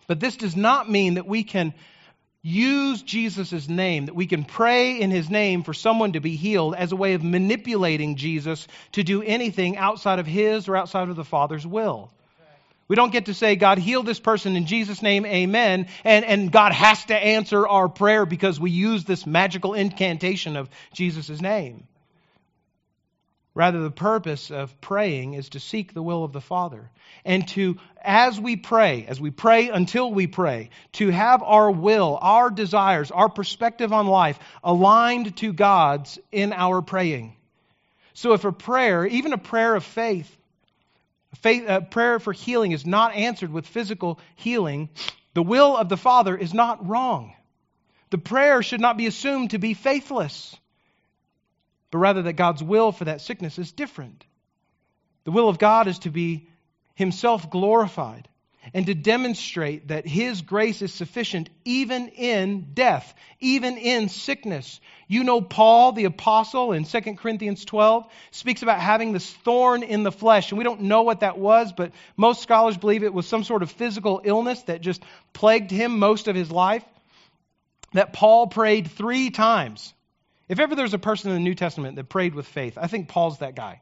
[0.08, 1.74] But this does not mean that we can
[2.44, 6.76] use Jesus' name, that we can pray in his name for someone to be healed
[6.76, 11.16] as a way of manipulating Jesus to do anything outside of his or outside of
[11.16, 12.12] the Father's will.
[12.90, 16.52] We don't get to say, God, heal this person in Jesus' name, amen, and, and
[16.52, 21.88] God has to answer our prayer because we use this magical incantation of Jesus' name.
[23.56, 26.90] Rather, the purpose of praying is to seek the will of the Father.
[27.24, 32.18] And to, as we pray, as we pray until we pray, to have our will,
[32.20, 37.36] our desires, our perspective on life aligned to God's in our praying.
[38.16, 40.36] So if a prayer, even a prayer of faith,
[41.36, 44.90] faith a prayer for healing is not answered with physical healing,
[45.36, 47.36] the will of the Father is not wrong.
[48.10, 50.56] The prayer should not be assumed to be faithless
[51.94, 54.26] but rather that God's will for that sickness is different.
[55.26, 56.50] The will of God is to be
[56.96, 58.28] Himself glorified
[58.74, 64.82] and to demonstrate that His grace is sufficient even in death, even in sickness.
[65.08, 70.02] You know, Paul, the apostle, in 2 Corinthians 12, speaks about having this thorn in
[70.02, 70.50] the flesh.
[70.52, 73.62] And we don't know what that was, but most scholars believe it was some sort
[73.62, 76.84] of physical illness that just plagued him most of his life.
[77.94, 79.94] That Paul prayed three times
[80.54, 83.08] if ever there's a person in the New Testament that prayed with faith, I think
[83.08, 83.82] Paul's that guy.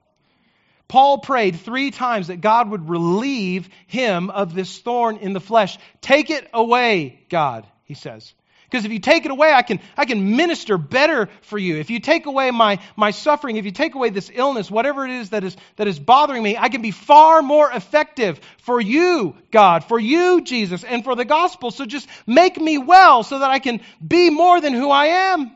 [0.88, 5.78] Paul prayed three times that God would relieve him of this thorn in the flesh.
[6.00, 8.34] Take it away, God, he says.
[8.70, 11.76] Because if you take it away, I can, I can minister better for you.
[11.76, 15.12] If you take away my, my suffering, if you take away this illness, whatever it
[15.12, 19.36] is that is, that is bothering me, I can be far more effective for you,
[19.52, 21.72] God, for you, Jesus, and for the gospel.
[21.72, 25.52] So just make me well so that I can be more than who I am.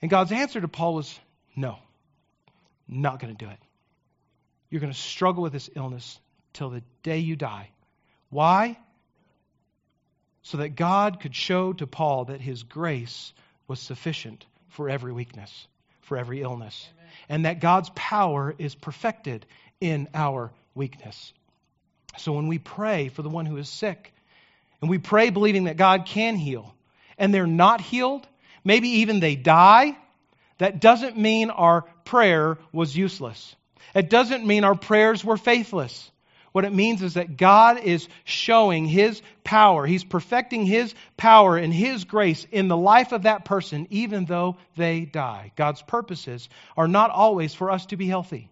[0.00, 1.18] And God's answer to Paul was
[1.56, 1.78] no,
[2.86, 3.58] not going to do it.
[4.70, 6.18] You're going to struggle with this illness
[6.52, 7.70] till the day you die.
[8.30, 8.78] Why?
[10.42, 13.32] So that God could show to Paul that his grace
[13.66, 15.66] was sufficient for every weakness,
[16.02, 17.12] for every illness, Amen.
[17.28, 19.46] and that God's power is perfected
[19.80, 21.32] in our weakness.
[22.18, 24.12] So when we pray for the one who is sick,
[24.80, 26.74] and we pray believing that God can heal,
[27.18, 28.27] and they're not healed,
[28.64, 29.96] maybe even they die,
[30.58, 33.54] that doesn't mean our prayer was useless.
[33.94, 36.10] It doesn't mean our prayers were faithless.
[36.52, 39.86] What it means is that God is showing His power.
[39.86, 44.56] He's perfecting His power and His grace in the life of that person, even though
[44.76, 45.52] they die.
[45.56, 48.50] God's purposes are not always for us to be healthy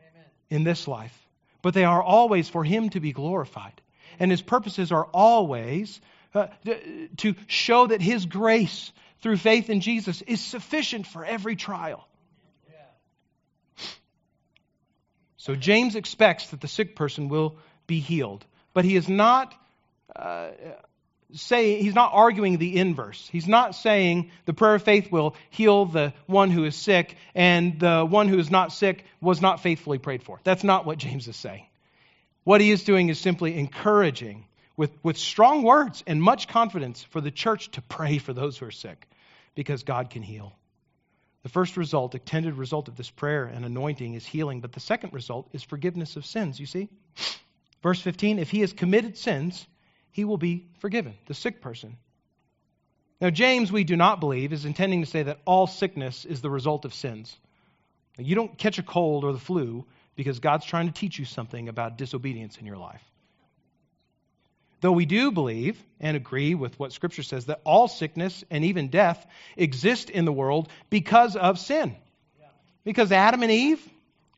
[0.00, 0.26] Amen.
[0.48, 1.16] in this life,
[1.60, 3.80] but they are always for Him to be glorified.
[4.18, 6.00] And His purposes are always
[6.34, 6.46] uh,
[7.18, 8.92] to show that His grace
[9.24, 12.06] through faith in Jesus is sufficient for every trial.
[15.38, 17.56] So James expects that the sick person will
[17.86, 19.54] be healed, but he is not
[20.14, 20.48] uh,
[21.32, 23.26] saying he's not arguing the inverse.
[23.32, 27.80] He's not saying the prayer of faith will heal the one who is sick and
[27.80, 30.38] the one who is not sick was not faithfully prayed for.
[30.44, 31.64] That's not what James is saying.
[32.42, 34.44] What he is doing is simply encouraging
[34.76, 38.66] with, with strong words and much confidence for the church to pray for those who
[38.66, 39.06] are sick
[39.54, 40.52] because God can heal.
[41.42, 45.12] The first result, intended result of this prayer and anointing is healing, but the second
[45.12, 46.88] result is forgiveness of sins, you see?
[47.82, 49.66] Verse 15 if he has committed sins,
[50.10, 51.96] he will be forgiven, the sick person.
[53.20, 56.50] Now, James, we do not believe, is intending to say that all sickness is the
[56.50, 57.36] result of sins.
[58.18, 59.84] You don't catch a cold or the flu
[60.16, 63.02] because God's trying to teach you something about disobedience in your life.
[64.84, 68.88] Though we do believe and agree with what Scripture says that all sickness and even
[68.88, 71.96] death exist in the world because of sin.
[72.84, 73.80] Because Adam and Eve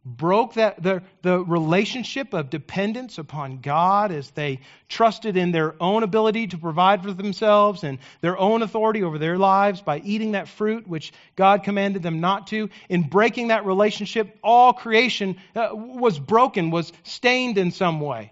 [0.04, 6.04] broke that, the, the relationship of dependence upon God as they trusted in their own
[6.04, 10.46] ability to provide for themselves and their own authority over their lives by eating that
[10.46, 12.70] fruit which God commanded them not to.
[12.88, 18.30] In breaking that relationship, all creation uh, was broken, was stained in some way.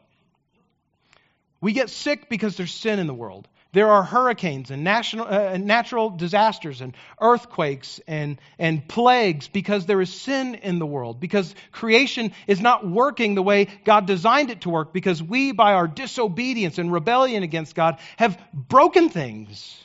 [1.65, 3.49] We get sick because there's sin in the world.
[3.73, 10.03] There are hurricanes and national, uh, natural disasters and earthquakes and, and plagues because there
[10.03, 14.61] is sin in the world, because creation is not working the way God designed it
[14.61, 19.83] to work, because we, by our disobedience and rebellion against God, have broken things.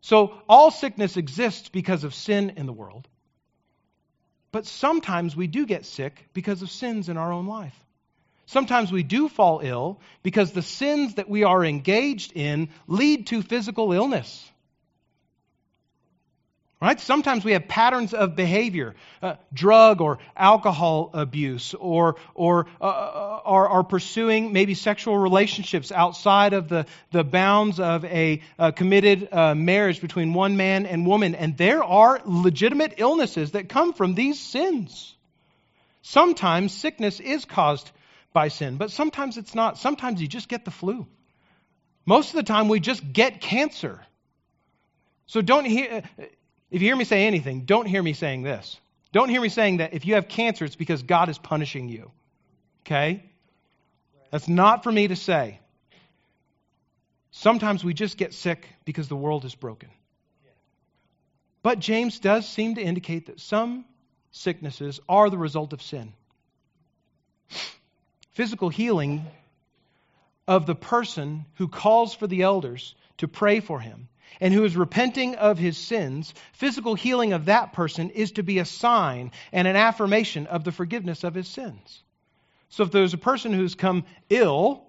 [0.00, 3.06] So all sickness exists because of sin in the world.
[4.50, 7.81] But sometimes we do get sick because of sins in our own life.
[8.46, 13.42] Sometimes we do fall ill because the sins that we are engaged in lead to
[13.42, 14.48] physical illness.
[16.82, 16.98] Right?
[16.98, 23.40] Sometimes we have patterns of behavior, uh, drug or alcohol abuse, or, or uh, uh
[23.44, 29.28] are, are, pursuing maybe sexual relationships outside of the, the bounds of a uh, committed
[29.32, 31.36] marriage between one man and woman.
[31.36, 35.14] And there are legitimate illnesses that come from these sins.
[36.02, 37.92] Sometimes sickness is caused
[38.32, 38.76] by sin.
[38.76, 39.78] But sometimes it's not.
[39.78, 41.06] Sometimes you just get the flu.
[42.04, 44.00] Most of the time, we just get cancer.
[45.26, 46.02] So don't hear,
[46.70, 48.78] if you hear me say anything, don't hear me saying this.
[49.12, 52.10] Don't hear me saying that if you have cancer, it's because God is punishing you.
[52.80, 53.22] Okay?
[54.30, 55.60] That's not for me to say.
[57.30, 59.90] Sometimes we just get sick because the world is broken.
[61.62, 63.84] But James does seem to indicate that some
[64.32, 66.12] sicknesses are the result of sin
[68.32, 69.24] physical healing
[70.48, 74.08] of the person who calls for the elders to pray for him
[74.40, 78.58] and who is repenting of his sins, physical healing of that person is to be
[78.58, 82.02] a sign and an affirmation of the forgiveness of his sins.
[82.70, 84.82] So if there's a person who's come ill,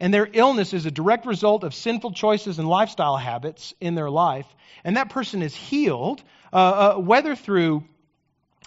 [0.00, 4.10] and their illness is a direct result of sinful choices and lifestyle habits in their
[4.10, 4.46] life,
[4.84, 7.84] and that person is healed, uh, uh, whether through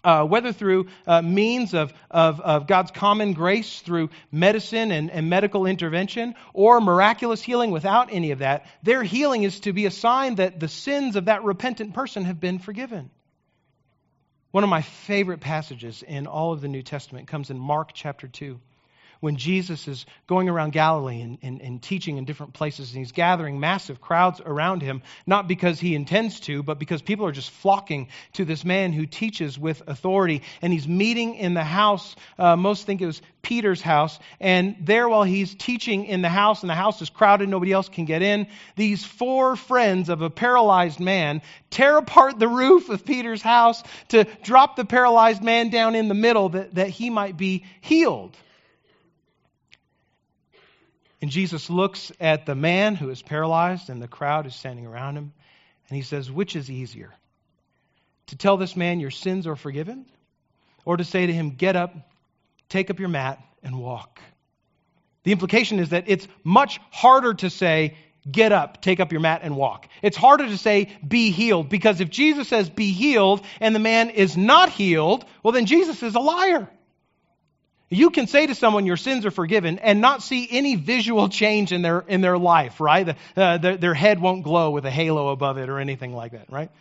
[0.04, 5.30] uh, whether through uh, means of, of, of, God's common grace, through medicine and, and,
[5.30, 9.92] medical intervention, or miraculous healing without any of that, their healing is to be a
[9.92, 13.10] sign that the sins of that repentant person have been forgiven.
[14.52, 18.28] One of my favorite passages in all of the New Testament comes in Mark chapter
[18.28, 18.60] 2
[19.22, 23.12] when Jesus is going around Galilee and, and, and, teaching in different places, and he's
[23.12, 27.52] gathering massive crowds around him, not because he intends to, but because people are just
[27.52, 30.42] flocking to this man who teaches with authority.
[30.62, 35.08] And he's meeting in the house, uh, most think it was Peter's house, and there
[35.08, 38.24] while he's teaching in the house, and the house is crowded, nobody else can get
[38.24, 43.84] in, these four friends of a paralyzed man tear apart the roof of Peter's house
[44.10, 48.36] to drop the paralyzed man down in the middle that, that he might be healed.
[51.22, 55.18] And Jesus looks at the man who is paralyzed and the crowd is standing around
[55.18, 55.32] him,
[55.88, 57.14] and he says, Which is easier?
[58.28, 60.06] To tell this man your sins are forgiven,
[60.84, 61.94] or to say to him, Get up,
[62.70, 64.20] take up your mat, and walk?
[65.24, 67.96] The implication is that it's much harder to say,
[68.30, 69.88] Get up, take up your mat, and walk.
[70.02, 74.10] It's harder to say, Be healed, because if Jesus says, Be healed, and the man
[74.10, 76.68] is not healed, well, then Jesus is a liar.
[77.94, 81.74] You can say to someone your sins are forgiven and not see any visual change
[81.74, 83.16] in their, in their life, right?
[83.36, 86.50] Uh, their, their head won't glow with a halo above it or anything like that,
[86.50, 86.72] right?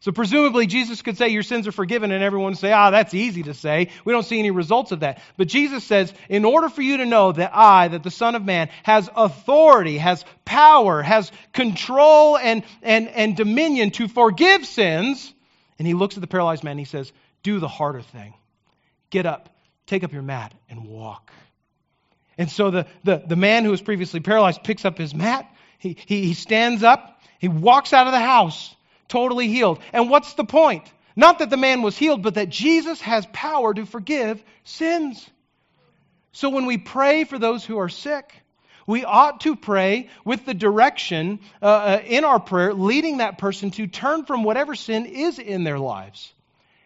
[0.00, 3.12] So presumably Jesus could say your sins are forgiven and everyone would say, ah, that's
[3.14, 3.88] easy to say.
[4.06, 5.22] We don't see any results of that.
[5.36, 8.44] But Jesus says, in order for you to know that I, that the Son of
[8.44, 15.32] Man, has authority, has power, has control and, and, and dominion to forgive sins,
[15.78, 17.10] and he looks at the paralyzed man and he says,
[17.42, 18.34] do the harder thing.
[19.10, 19.48] Get up,
[19.86, 21.32] Take up your mat and walk.
[22.38, 25.48] And so the, the, the man who was previously paralyzed picks up his mat.
[25.78, 27.20] He, he, he stands up.
[27.38, 28.74] He walks out of the house,
[29.08, 29.80] totally healed.
[29.92, 30.90] And what's the point?
[31.16, 35.28] Not that the man was healed, but that Jesus has power to forgive sins.
[36.32, 38.32] So when we pray for those who are sick,
[38.86, 43.70] we ought to pray with the direction uh, uh, in our prayer, leading that person
[43.72, 46.33] to turn from whatever sin is in their lives.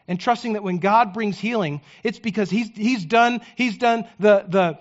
[0.09, 4.45] And trusting that when God brings healing, it's because He's, he's done, he's done the,
[4.49, 4.79] the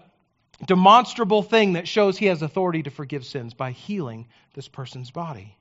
[0.66, 5.56] demonstrable thing that shows He has authority to forgive sins by healing this person's body.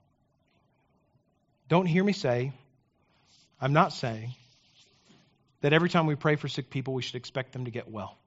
[1.67, 2.53] Don't hear me say,
[3.59, 4.33] I'm not saying
[5.61, 8.17] that every time we pray for sick people, we should expect them to get well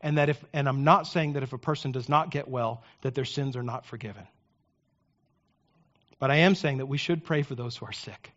[0.00, 2.82] and that if and I'm not saying that if a person does not get well
[3.02, 4.26] that their sins are not forgiven.
[6.18, 8.32] But I am saying that we should pray for those who are sick.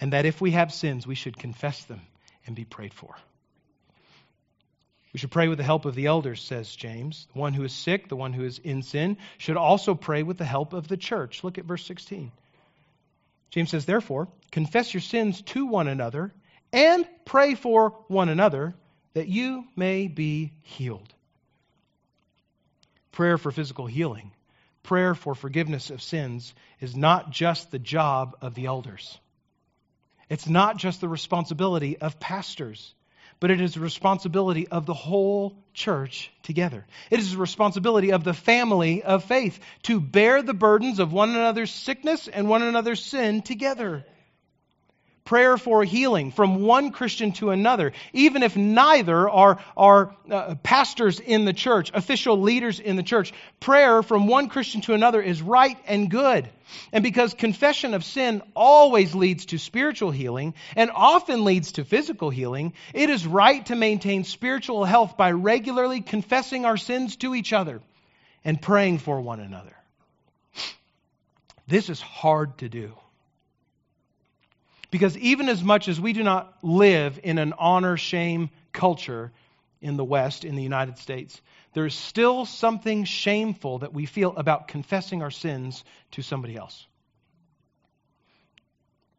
[0.00, 2.00] And that if we have sins, we should confess them
[2.46, 3.14] and be prayed for.
[5.12, 7.26] We should pray with the help of the elders, says James.
[7.32, 10.36] The one who is sick, the one who is in sin, should also pray with
[10.36, 11.42] the help of the church.
[11.42, 12.30] Look at verse 16.
[13.50, 16.34] James says, Therefore, confess your sins to one another
[16.70, 18.74] and pray for one another
[19.14, 21.14] that you may be healed.
[23.12, 24.32] Prayer for physical healing,
[24.82, 29.18] prayer for forgiveness of sins is not just the job of the elders.
[30.28, 32.94] It's not just the responsibility of pastors,
[33.38, 36.86] but it is the responsibility of the whole church together.
[37.10, 41.30] It is the responsibility of the family of faith to bear the burdens of one
[41.30, 44.04] another's sickness and one another's sin together
[45.26, 51.20] prayer for healing from one Christian to another, even if neither are, are uh, pastors
[51.20, 53.34] in the church, official leaders in the church.
[53.60, 56.48] Prayer from one Christian to another is right and good.
[56.92, 62.30] And because confession of sin always leads to spiritual healing and often leads to physical
[62.30, 67.52] healing, it is right to maintain spiritual health by regularly confessing our sins to each
[67.52, 67.80] other
[68.44, 69.74] and praying for one another.
[71.68, 72.92] This is hard to do.
[74.96, 79.30] Because even as much as we do not live in an honor shame culture
[79.82, 81.38] in the West, in the United States,
[81.74, 86.86] there is still something shameful that we feel about confessing our sins to somebody else.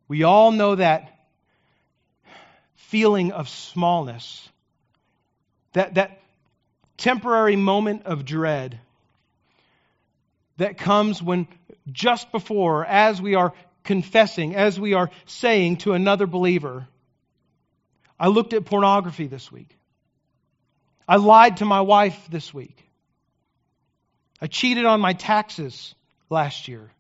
[0.08, 1.14] We all know that
[2.74, 4.50] feeling of smallness,
[5.74, 6.22] that, that
[6.98, 8.80] temporary moment of dread
[10.58, 11.48] that comes when
[11.92, 13.54] just before, as we are
[13.88, 16.88] confessing, as we are saying to another believer,
[18.20, 19.76] I looked at pornography this week.
[21.08, 22.84] I lied to my wife this week.
[24.42, 25.96] I cheated on my taxes
[26.30, 26.92] last year.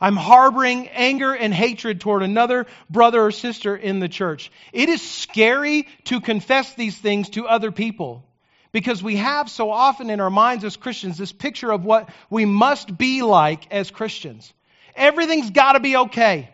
[0.00, 4.52] I'm harboring anger and hatred toward another brother or sister in the church.
[4.72, 8.24] It is scary to confess these things to other people
[8.70, 12.44] because we have so often in our minds as Christians this picture of what we
[12.44, 14.52] must be like as Christians.
[14.98, 16.50] Everything's got to be okay.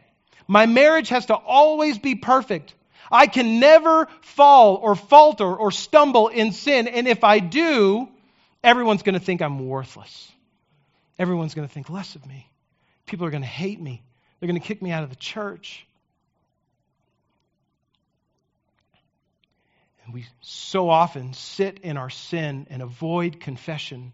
[0.47, 2.74] My marriage has to always be perfect.
[3.11, 6.88] I can never fall or falter or stumble in sin.
[6.88, 8.09] And if I do,
[8.62, 10.30] everyone's going to think I'm worthless.
[11.18, 12.51] Everyone's going to think less of me.
[13.07, 14.03] People are going to hate me.
[14.38, 15.86] They're going to kick me out of the church.
[20.05, 24.12] And we so often sit in our sin and avoid confession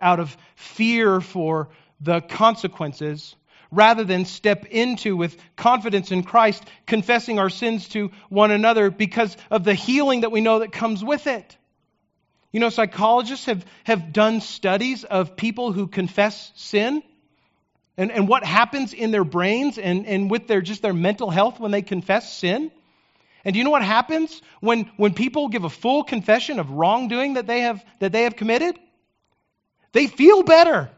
[0.00, 1.68] out of fear for
[2.00, 3.34] the consequences
[3.72, 9.36] rather than step into with confidence in Christ, confessing our sins to one another because
[9.50, 11.56] of the healing that we know that comes with it.
[12.52, 17.02] You know, psychologists have, have done studies of people who confess sin
[17.96, 21.58] and, and what happens in their brains and, and with their just their mental health
[21.58, 22.70] when they confess sin.
[23.44, 27.34] And do you know what happens when, when people give a full confession of wrongdoing
[27.34, 28.78] that they have that they have committed?
[29.92, 30.90] They feel better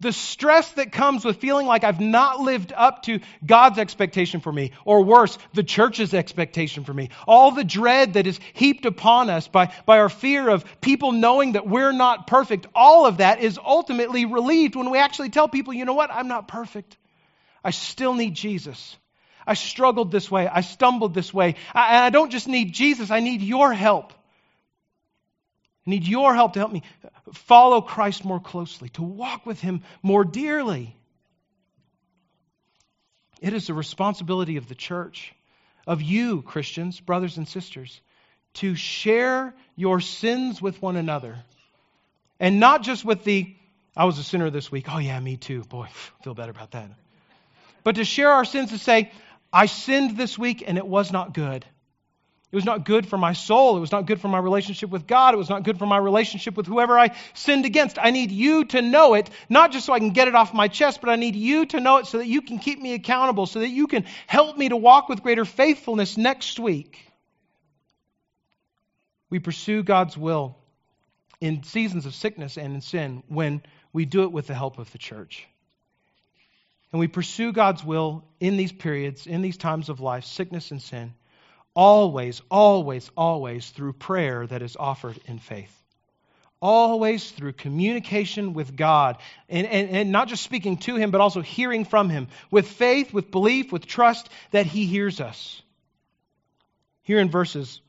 [0.00, 4.52] the stress that comes with feeling like I've not lived up to God's expectation for
[4.52, 7.10] me, or worse, the church's expectation for me.
[7.26, 11.52] All the dread that is heaped upon us by, by our fear of people knowing
[11.52, 15.74] that we're not perfect, all of that is ultimately relieved when we actually tell people,
[15.74, 16.96] you know what, I'm not perfect.
[17.64, 18.96] I still need Jesus.
[19.46, 20.46] I struggled this way.
[20.46, 21.56] I stumbled this way.
[21.74, 24.12] I, and I don't just need Jesus, I need your help.
[25.88, 26.82] Need your help to help me
[27.32, 30.94] follow Christ more closely, to walk with him more dearly.
[33.40, 35.32] It is the responsibility of the church,
[35.86, 38.02] of you, Christians, brothers and sisters,
[38.54, 41.38] to share your sins with one another.
[42.38, 43.56] And not just with the,
[43.96, 44.94] I was a sinner this week.
[44.94, 45.62] Oh, yeah, me too.
[45.64, 45.88] Boy,
[46.22, 46.90] feel better about that.
[47.82, 49.10] But to share our sins to say,
[49.50, 51.64] I sinned this week and it was not good.
[52.50, 53.76] It was not good for my soul.
[53.76, 55.34] It was not good for my relationship with God.
[55.34, 57.98] It was not good for my relationship with whoever I sinned against.
[58.00, 60.68] I need you to know it, not just so I can get it off my
[60.68, 63.44] chest, but I need you to know it so that you can keep me accountable,
[63.44, 66.98] so that you can help me to walk with greater faithfulness next week.
[69.28, 70.56] We pursue God's will
[71.42, 74.90] in seasons of sickness and in sin when we do it with the help of
[74.92, 75.46] the church.
[76.92, 80.80] And we pursue God's will in these periods, in these times of life, sickness and
[80.80, 81.12] sin,
[81.78, 85.72] always, always, always through prayer that is offered in faith.
[86.60, 89.18] Always through communication with God.
[89.48, 93.14] And, and, and not just speaking to Him, but also hearing from Him with faith,
[93.14, 95.62] with belief, with trust that He hears us.
[97.02, 97.80] Here in verses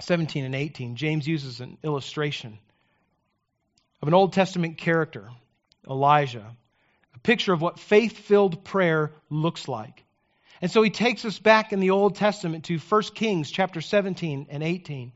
[0.00, 2.58] 17 and 18, James uses an illustration
[4.00, 5.28] of an Old Testament character,
[5.86, 6.56] Elijah,
[7.14, 10.04] a picture of what faith filled prayer looks like.
[10.62, 14.46] And so he takes us back in the Old Testament to 1 Kings chapter 17
[14.50, 15.12] and 18.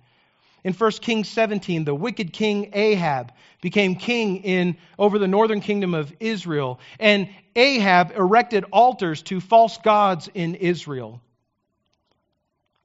[0.65, 5.93] In 1 Kings 17, the wicked king Ahab became king in over the northern kingdom
[5.93, 11.21] of Israel, and Ahab erected altars to false gods in Israel.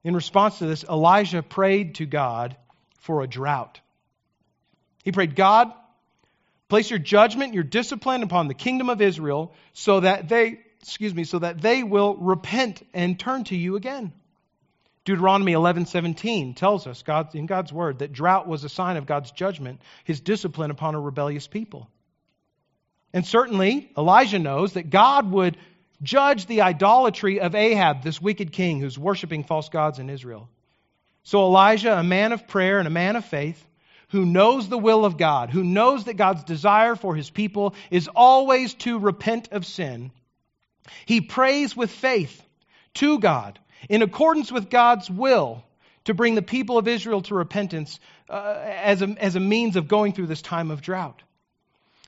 [0.03, 2.57] In response to this, Elijah prayed to God
[2.99, 3.79] for a drought.
[5.05, 5.71] He prayed, God,
[6.67, 11.23] place your judgment, your discipline upon the kingdom of Israel so that they, excuse me,
[11.23, 14.13] so that they will repent and turn to you again.
[15.05, 19.31] Deuteronomy 11:17 tells us God in God's word that drought was a sign of God's
[19.31, 21.89] judgment, his discipline upon a rebellious people.
[23.13, 25.57] And certainly Elijah knows that God would
[26.01, 30.47] judge the idolatry of Ahab, this wicked king who's worshiping false gods in Israel.
[31.23, 33.65] So Elijah, a man of prayer and a man of faith,
[34.09, 38.07] who knows the will of God, who knows that God's desire for his people is
[38.15, 40.11] always to repent of sin,
[41.05, 42.41] he prays with faith
[42.95, 45.63] to God in accordance with God's will
[46.05, 49.87] to bring the people of Israel to repentance uh, as, a, as a means of
[49.87, 51.21] going through this time of drought.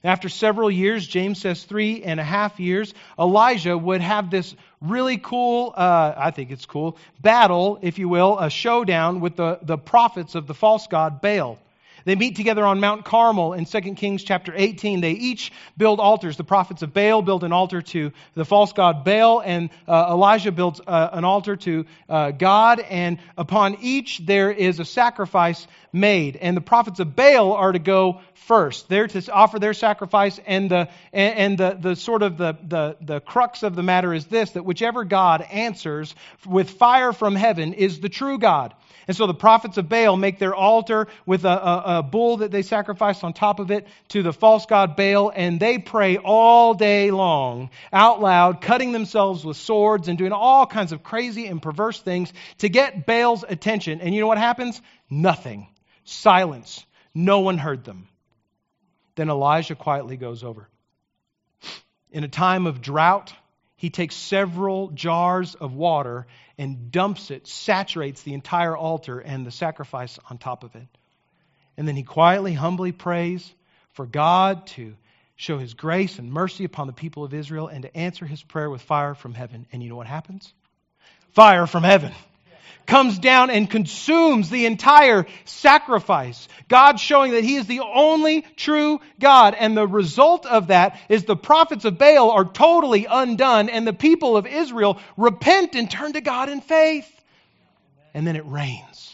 [0.03, 5.19] After several years, James says three and a half years, Elijah would have this really
[5.19, 9.77] cool, uh, I think it's cool, battle, if you will, a showdown with the, the
[9.77, 11.59] prophets of the false god Baal.
[12.05, 15.01] They meet together on Mount Carmel in 2 Kings chapter 18.
[15.01, 16.37] They each build altars.
[16.37, 20.51] The prophets of Baal build an altar to the false god Baal, and uh, Elijah
[20.51, 22.79] builds uh, an altar to uh, God.
[22.79, 26.35] And upon each there is a sacrifice made.
[26.37, 28.89] And the prophets of Baal are to go first.
[28.89, 30.39] They're to offer their sacrifice.
[30.45, 34.25] And the, and the, the sort of the, the, the crux of the matter is
[34.25, 38.73] this that whichever God answers with fire from heaven is the true God.
[39.07, 42.51] And so the prophets of Baal make their altar with a, a, a, bull that
[42.51, 46.73] they sacrifice on top of it to the false god Baal, and they pray all
[46.73, 51.61] day long, out loud, cutting themselves with swords and doing all kinds of crazy and
[51.61, 54.01] perverse things to get Baal's attention.
[54.01, 54.81] And you know what happens?
[55.09, 55.67] Nothing.
[56.03, 56.85] Silence.
[57.13, 58.07] No one heard them.
[59.15, 60.67] Then Elijah quietly goes over.
[62.11, 63.33] In a time of drought,
[63.75, 66.27] he takes several jars of water
[66.57, 70.87] and dumps it, saturates the entire altar and the sacrifice on top of it.
[71.77, 73.51] And then he quietly, humbly prays
[73.93, 74.95] for God to
[75.35, 78.69] show his grace and mercy upon the people of Israel and to answer his prayer
[78.69, 79.65] with fire from heaven.
[79.71, 80.53] And you know what happens?
[81.31, 82.11] Fire from heaven
[82.85, 86.47] comes down and consumes the entire sacrifice.
[86.67, 89.55] God showing that He is the only true God.
[89.57, 93.93] And the result of that is the prophets of Baal are totally undone, and the
[93.93, 97.09] people of Israel repent and turn to God in faith.
[98.13, 99.10] And then it rains.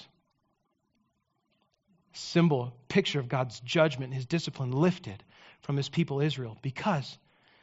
[2.28, 5.24] Symbol, picture of God's judgment, His discipline lifted
[5.62, 7.18] from His people Israel because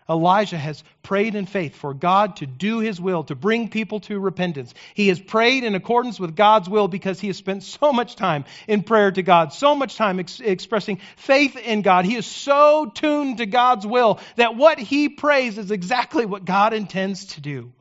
[0.09, 4.21] Elijah has prayed in faith for God to do his will, to bring people to
[4.21, 4.75] repentance.
[4.93, 8.45] He has prayed in accordance with God's will because he has spent so much time
[8.69, 12.05] in prayer to God, so much time ex- expressing faith in God.
[12.05, 16.75] He is so tuned to God's will that what he prays is exactly what God
[16.75, 17.73] intends to do.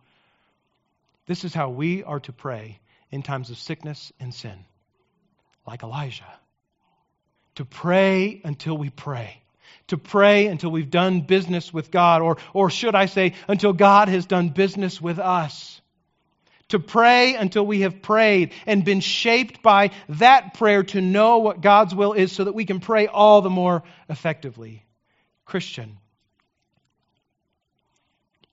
[1.25, 2.79] This is how we are to pray
[3.11, 4.65] in times of sickness and sin,
[5.67, 6.23] like Elijah.
[7.55, 9.43] To pray until we pray
[9.87, 14.07] to pray until we've done business with God, or, or should I say, until God
[14.07, 15.81] has done business with us.
[16.69, 21.61] To pray until we have prayed and been shaped by that prayer to know what
[21.61, 24.83] God's will is so that we can pray all the more effectively.
[25.45, 25.97] Christian,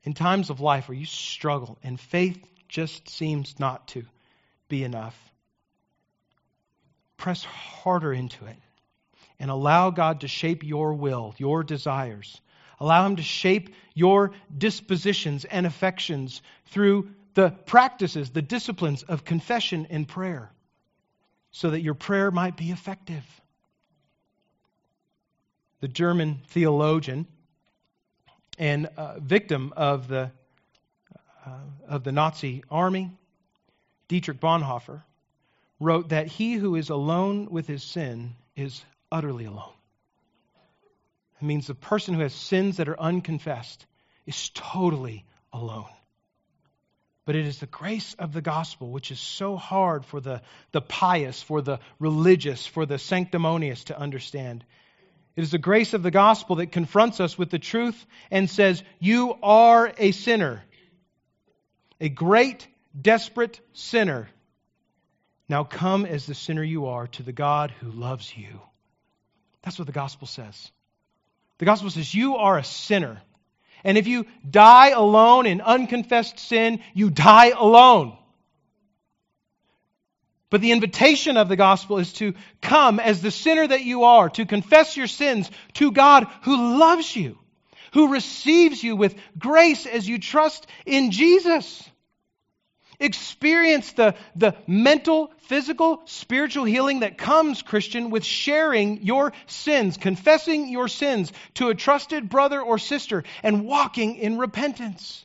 [0.02, 4.04] in times of life where you struggle and faith just seems not to
[4.68, 5.16] be enough,
[7.16, 8.56] press harder into it
[9.40, 12.40] and allow God to shape your will, your desires.
[12.78, 19.86] Allow Him to shape your dispositions and affections through the practices, the disciplines of confession
[19.90, 20.52] and prayer,
[21.52, 23.24] so that your prayer might be effective.
[25.80, 27.26] The German theologian
[28.58, 30.30] and uh, victim of the,
[31.46, 31.50] uh,
[31.88, 33.10] of the Nazi army,
[34.08, 35.02] Dietrich Bonhoeffer,
[35.78, 39.72] wrote that he who is alone with his sin is utterly alone.
[41.40, 43.86] It means the person who has sins that are unconfessed
[44.26, 45.88] is totally alone.
[47.24, 50.42] But it is the grace of the gospel which is so hard for the,
[50.72, 54.64] the pious, for the religious, for the sanctimonious to understand.
[55.36, 58.82] It is the grace of the gospel that confronts us with the truth and says,
[58.98, 60.62] You are a sinner,
[62.00, 62.66] a great,
[63.00, 64.28] desperate sinner.
[65.48, 68.60] Now come as the sinner you are to the God who loves you.
[69.62, 70.70] That's what the gospel says.
[71.58, 73.20] The gospel says, You are a sinner.
[73.84, 78.16] And if you die alone in unconfessed sin, you die alone.
[80.50, 84.28] But the invitation of the gospel is to come as the sinner that you are,
[84.30, 87.38] to confess your sins to God who loves you,
[87.92, 91.88] who receives you with grace as you trust in Jesus.
[93.00, 100.68] Experience the, the mental, physical, spiritual healing that comes, Christian, with sharing your sins, confessing
[100.68, 105.24] your sins to a trusted brother or sister, and walking in repentance.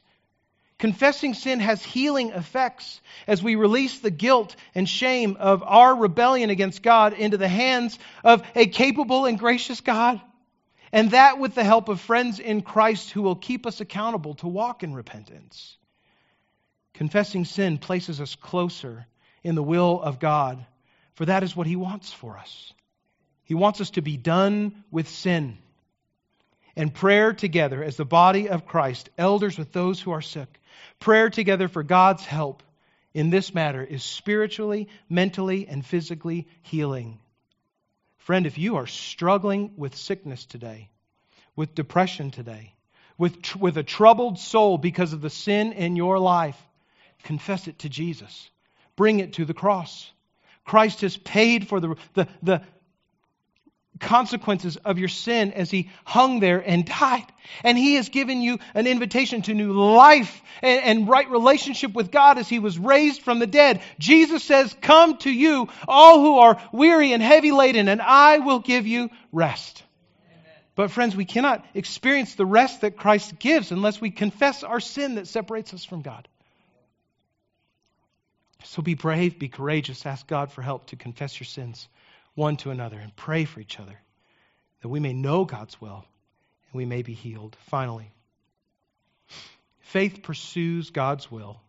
[0.77, 6.49] Confessing sin has healing effects as we release the guilt and shame of our rebellion
[6.49, 10.21] against God into the hands of a capable and gracious God.
[10.91, 14.47] And that with the help of friends in Christ who will keep us accountable to
[14.47, 15.77] walk in repentance.
[16.95, 19.05] Confessing sin places us closer
[19.43, 20.65] in the will of God,
[21.13, 22.73] for that is what He wants for us.
[23.43, 25.57] He wants us to be done with sin.
[26.75, 30.59] And prayer together as the body of Christ, elders with those who are sick,
[30.99, 32.63] prayer together for God's help
[33.13, 37.19] in this matter is spiritually, mentally, and physically healing.
[38.17, 40.89] Friend, if you are struggling with sickness today,
[41.55, 42.73] with depression today,
[43.17, 46.57] with, with a troubled soul because of the sin in your life,
[47.25, 48.49] confess it to Jesus.
[48.95, 50.09] Bring it to the cross.
[50.63, 52.61] Christ has paid for the, the, the
[53.99, 57.25] consequences of your sin as he hung there and died.
[57.63, 62.11] And he has given you an invitation to new life and, and, right relationship with
[62.11, 63.81] God as he was raised from the dead.
[63.99, 68.59] Jesus says, Come to you, all who are weary and heavy laden, and I will
[68.59, 69.83] give you rest.
[70.75, 75.15] But, friends, we cannot experience the rest that Christ gives unless we confess our sin
[75.15, 76.27] that separates us from God.
[78.65, 81.87] So be brave, be courageous, ask God for help to confess your sins
[82.33, 83.97] one to another and pray for each other
[84.81, 86.05] that we may know God's will
[86.67, 87.55] and we may be healed.
[87.67, 88.11] Finally,
[89.79, 91.61] faith pursues God's will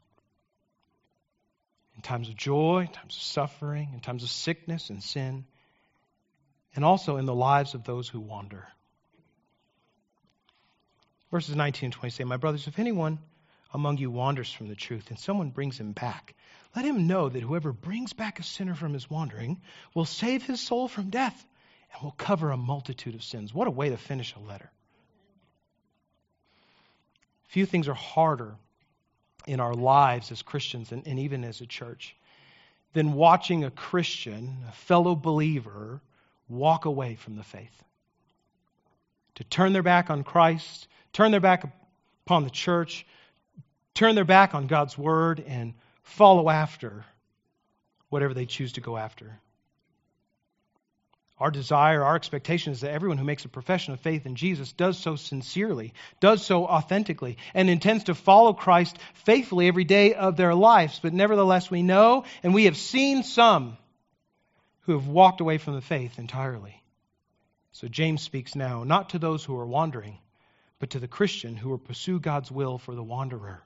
[1.94, 5.44] in times of joy, in times of suffering, in times of sickness and sin,
[6.74, 8.66] and also in the lives of those who wander.
[11.30, 13.18] Verses 19 and 20 say, My brothers, if anyone
[13.72, 16.34] among you wanders from the truth and someone brings him back,
[16.76, 19.60] let him know that whoever brings back a sinner from his wandering
[19.94, 21.46] will save his soul from death
[21.92, 23.54] and will cover a multitude of sins.
[23.54, 24.70] What a way to finish a letter.
[27.48, 28.56] Few things are harder
[29.46, 32.14] in our lives as Christians and, and even as a church
[32.92, 36.02] than watching a Christian, a fellow believer,
[36.48, 37.82] walk away from the faith.
[39.36, 41.64] To turn their back on Christ, turn their back
[42.26, 43.06] upon the church,
[43.94, 45.74] turn their back on God's word, and
[46.06, 47.04] follow after
[48.08, 49.38] whatever they choose to go after.
[51.38, 54.72] Our desire, our expectation is that everyone who makes a profession of faith in Jesus
[54.72, 60.36] does so sincerely, does so authentically, and intends to follow Christ faithfully every day of
[60.36, 60.98] their lives.
[61.02, 63.76] But nevertheless, we know and we have seen some
[64.82, 66.82] who have walked away from the faith entirely.
[67.72, 70.18] So James speaks now, not to those who are wandering,
[70.78, 73.65] but to the Christian who will pursue God's will for the wanderer.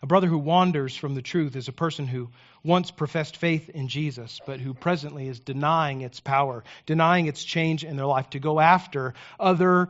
[0.00, 2.30] A brother who wanders from the truth is a person who
[2.62, 7.84] once professed faith in Jesus, but who presently is denying its power, denying its change
[7.84, 9.88] in their life to go after other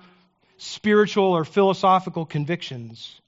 [0.57, 3.21] spiritual or philosophical convictions.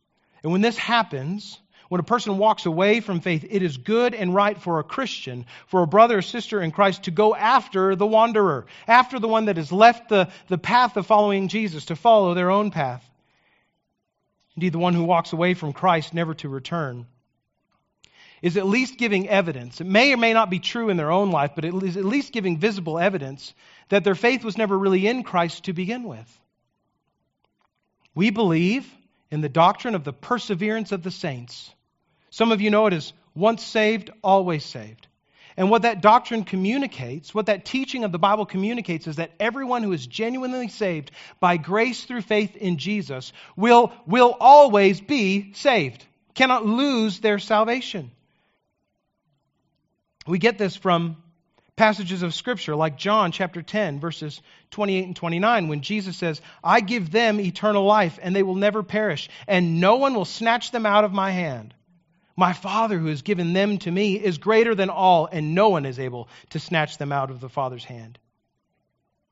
[0.43, 1.61] And when this happens,
[1.91, 5.45] when a person walks away from faith, it is good and right for a Christian,
[5.67, 9.47] for a brother or sister in Christ to go after the wanderer, after the one
[9.47, 13.05] that has left the, the path of following Jesus, to follow their own path.
[14.57, 17.07] Indeed, the one who walks away from Christ never to return
[18.43, 19.81] is at least giving evidence.
[19.81, 22.05] It may or may not be true in their own life, but it is at
[22.05, 23.55] least giving visible evidence
[23.91, 26.39] that their faith was never really in Christ to begin with.
[28.15, 28.91] We believe
[29.31, 31.73] in the doctrine of the perseverance of the saints.
[32.31, 35.07] Some of you know it as once saved, always saved.
[35.61, 39.83] And what that doctrine communicates, what that teaching of the Bible communicates, is that everyone
[39.83, 46.03] who is genuinely saved by grace through faith in Jesus will, will always be saved,
[46.33, 48.11] cannot lose their salvation.
[50.27, 51.19] We get this from
[51.77, 54.41] passages of Scripture like John chapter 10, verses
[54.71, 58.83] 28 and 29, when Jesus says, I give them eternal life, and they will never
[58.83, 61.75] perish, and no one will snatch them out of my hand.
[62.37, 65.87] My Father, who has given them to me, is greater than all, and no one
[65.87, 68.19] is able to snatch them out of the Father's hand.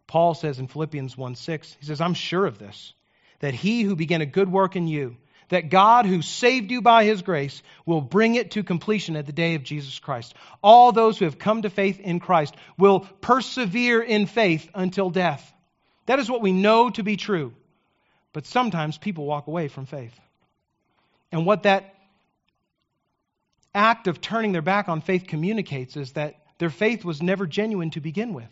[0.07, 2.95] Paul says in Philippians 1 6, he says, I'm sure of this,
[3.41, 5.17] that he who began a good work in you
[5.49, 9.33] that God, who saved you by his grace, will bring it to completion at the
[9.33, 10.35] day of Jesus Christ.
[10.63, 15.53] All those who have come to faith in Christ will persevere in faith until death.
[16.07, 17.55] That is what we know to be true.
[18.33, 20.19] But sometimes people walk away from faith.
[21.33, 21.95] And what that
[23.79, 27.91] act of turning their back on faith communicates is that their faith was never genuine
[27.91, 28.51] to begin with.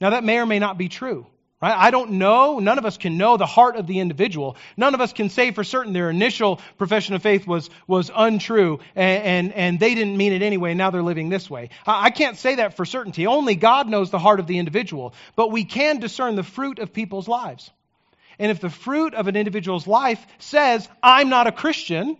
[0.00, 1.26] Now, that may or may not be true.
[1.62, 1.74] Right?
[1.74, 2.58] I don't know.
[2.58, 4.56] None of us can know the heart of the individual.
[4.76, 8.80] None of us can say for certain their initial profession of faith was, was untrue
[8.94, 11.70] and, and, and they didn't mean it anyway, now they're living this way.
[11.86, 13.26] I, I can't say that for certainty.
[13.26, 15.14] Only God knows the heart of the individual.
[15.36, 17.70] But we can discern the fruit of people's lives.
[18.38, 22.18] And if the fruit of an individual's life says, I'm not a Christian,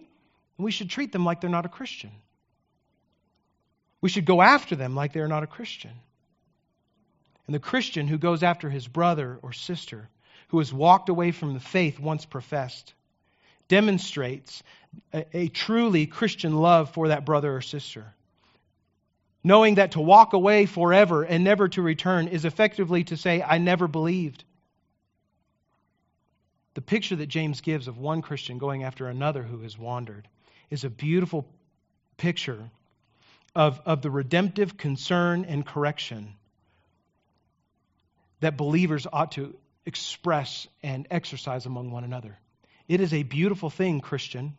[0.59, 2.11] we should treat them like they're not a Christian.
[4.01, 5.93] We should go after them like they're not a Christian.
[7.47, 10.09] And the Christian who goes after his brother or sister
[10.49, 12.95] who has walked away from the faith once professed
[13.69, 14.63] demonstrates
[15.13, 18.15] a, a, truly Christian love for that brother or sister.
[19.43, 23.59] Knowing that to walk away forever and never to return is effectively to say, I
[23.59, 24.45] never believed.
[26.75, 30.29] The picture that James gives of one Christian going after another who has wandered
[30.75, 31.47] is a beautiful
[32.16, 32.59] picture
[33.55, 36.35] of, of the redemptive concern and correction
[38.41, 39.55] that believers ought to
[39.87, 42.37] express and exercise among one another.
[42.89, 44.57] It is a beautiful thing, Christian.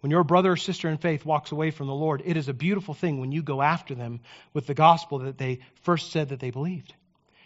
[0.00, 2.54] When your brother or sister in faith walks away from the Lord, it is a
[2.54, 4.20] beautiful thing when you go after them
[4.54, 6.94] with the gospel that they first said that they believed.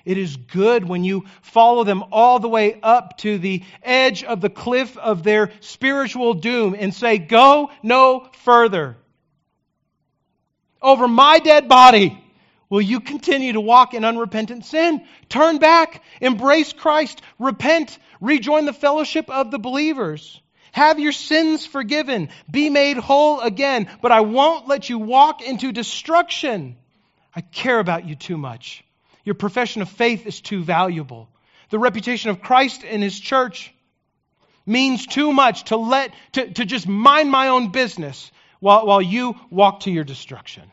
[0.05, 4.41] It is good when you follow them all the way up to the edge of
[4.41, 8.97] the cliff of their spiritual doom and say, Go no further.
[10.83, 12.19] Over my dead body,
[12.71, 15.05] Will you continue to walk in unrepentant sin?
[15.29, 20.41] Turn back, embrace Christ, repent, rejoin the fellowship of the believers.
[20.71, 25.73] Have your sins forgiven, be made whole again, but I won't let you walk into
[25.73, 26.77] destruction.
[27.35, 28.85] I care about you too much.
[29.25, 31.29] Your profession of faith is too valuable.
[31.71, 33.73] The reputation of Christ and his church
[34.67, 39.35] means too much to let to, to just mind my own business while, while you
[39.51, 40.71] walk to your destruction.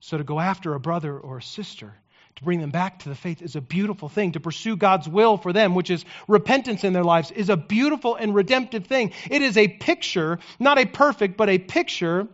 [0.00, 1.94] So to go after a brother or a sister,
[2.36, 4.32] to bring them back to the faith is a beautiful thing.
[4.32, 8.14] To pursue God's will for them, which is repentance in their lives, is a beautiful
[8.14, 9.12] and redemptive thing.
[9.30, 12.28] It is a picture, not a perfect, but a picture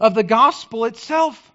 [0.00, 1.52] of the gospel itself.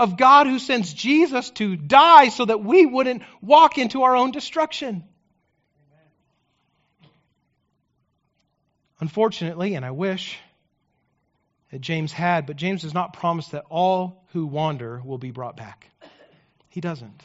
[0.00, 4.30] Of God who sends Jesus to die so that we wouldn't walk into our own
[4.30, 5.04] destruction.
[8.98, 10.38] Unfortunately, and I wish,
[11.70, 15.58] that James had, but James does not promise that all who wander will be brought
[15.58, 15.90] back.
[16.70, 17.22] He doesn't.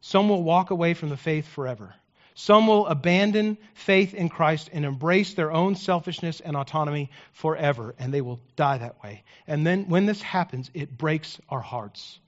[0.00, 1.92] Some will walk away from the faith forever.
[2.34, 8.12] Some will abandon faith in Christ and embrace their own selfishness and autonomy forever, and
[8.12, 9.22] they will die that way.
[9.46, 12.18] And then when this happens, it breaks our hearts.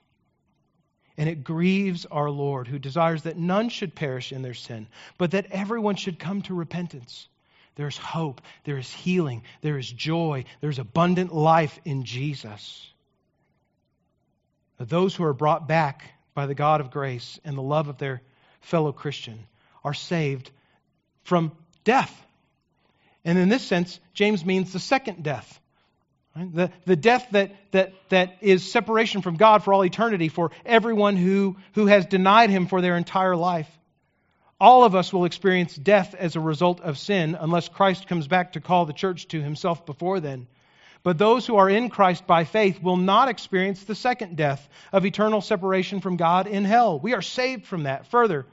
[1.16, 5.30] And it grieves our Lord, who desires that none should perish in their sin, but
[5.30, 7.28] that everyone should come to repentance.
[7.76, 12.92] There's hope, there is healing, there is joy, there's abundant life in Jesus.
[14.78, 18.20] Those who are brought back by the God of grace and the love of their
[18.61, 19.46] fellow Christian
[19.85, 20.51] are saved
[21.24, 21.53] from
[21.85, 22.12] death.
[23.24, 25.61] And in this sense, James means the second death.
[26.37, 26.55] Right?
[26.55, 31.16] The, the death that, that, that is separation from God for all eternity for everyone
[31.16, 33.68] who, who has denied Him for their entire life.
[34.61, 38.53] All of us will experience death as a result of sin unless Christ comes back
[38.53, 40.47] to call the church to himself before then.
[41.03, 45.05] But those who are in Christ by faith will not experience the second death of
[45.05, 46.99] eternal separation from God in hell.
[46.99, 48.07] We are saved from that.
[48.07, 48.47] Further,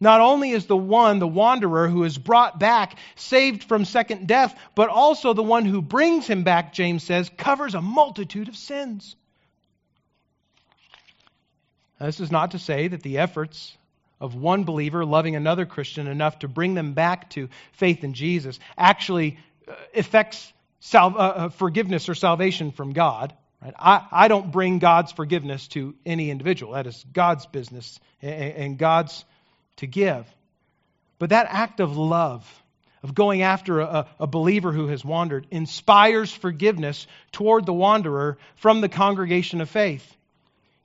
[0.00, 4.58] not only is the one, the wanderer who is brought back, saved from second death,
[4.74, 9.14] but also the one who brings him back, James says, covers a multitude of sins.
[12.00, 13.76] Now, this is not to say that the efforts
[14.20, 18.58] of one believer loving another Christian enough to bring them back to faith in Jesus
[18.76, 19.38] actually
[19.68, 23.34] uh, affects sal- uh, uh, forgiveness or salvation from God.
[23.62, 23.74] Right?
[23.78, 26.72] I, I don't bring God's forgiveness to any individual.
[26.72, 29.24] That is God's business and, and God's
[29.76, 30.26] to give.
[31.18, 32.62] But that act of love,
[33.02, 38.80] of going after a, a, believer who has wandered inspires forgiveness toward the wanderer from
[38.80, 40.16] the congregation of faith.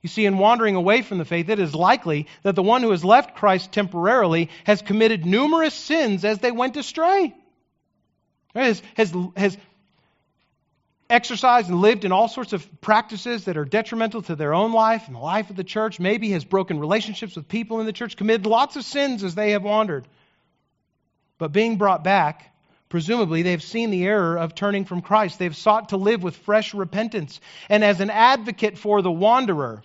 [0.02, 2.90] You see, in wandering away from the faith, it is likely that the one who
[2.90, 7.34] has left Christ temporarily has committed numerous sins as they went astray.
[8.54, 9.58] Has, has, has
[11.08, 15.06] exercised and lived in all sorts of practices that are detrimental to their own life
[15.06, 18.16] and the life of the church, maybe has broken relationships with people in the church,
[18.16, 20.06] committed lots of sins as they have wandered.
[21.38, 22.54] But being brought back,
[22.88, 25.38] presumably they've seen the error of turning from Christ.
[25.38, 27.40] They've sought to live with fresh repentance.
[27.68, 29.82] And as an advocate for the wanderer,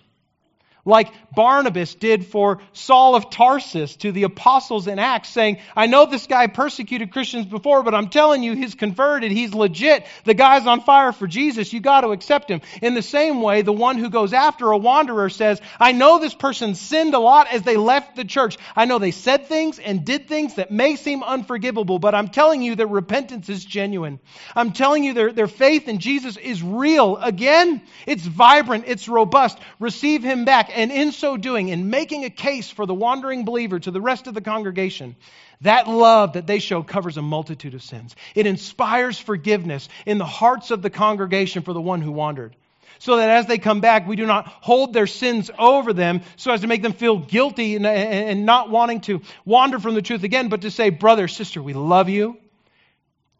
[0.84, 6.06] like Barnabas did for Saul of Tarsus to the apostles in Acts, saying, I know
[6.06, 9.30] this guy persecuted Christians before, but I'm telling you, he's converted.
[9.30, 10.06] He's legit.
[10.24, 11.72] The guy's on fire for Jesus.
[11.72, 12.62] You got to accept him.
[12.82, 16.34] In the same way, the one who goes after a wanderer says, I know this
[16.34, 18.58] person sinned a lot as they left the church.
[18.74, 22.60] I know they said things and did things that may seem unforgivable, but I'm telling
[22.60, 24.18] you that repentance is genuine.
[24.56, 27.18] I'm telling you their, their faith in Jesus is real.
[27.18, 29.58] Again, it's vibrant, it's robust.
[29.78, 33.78] Receive him back and in so doing, in making a case for the wandering believer
[33.78, 35.16] to the rest of the congregation,
[35.60, 38.16] that love that they show covers a multitude of sins.
[38.34, 42.56] It inspires forgiveness in the hearts of the congregation for the one who wandered.
[42.98, 46.52] So that as they come back, we do not hold their sins over them so
[46.52, 50.22] as to make them feel guilty and, and not wanting to wander from the truth
[50.22, 52.36] again, but to say, brother, sister, we love you.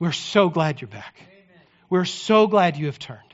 [0.00, 1.14] We're so glad you're back.
[1.20, 1.66] Amen.
[1.88, 3.31] We're so glad you have turned.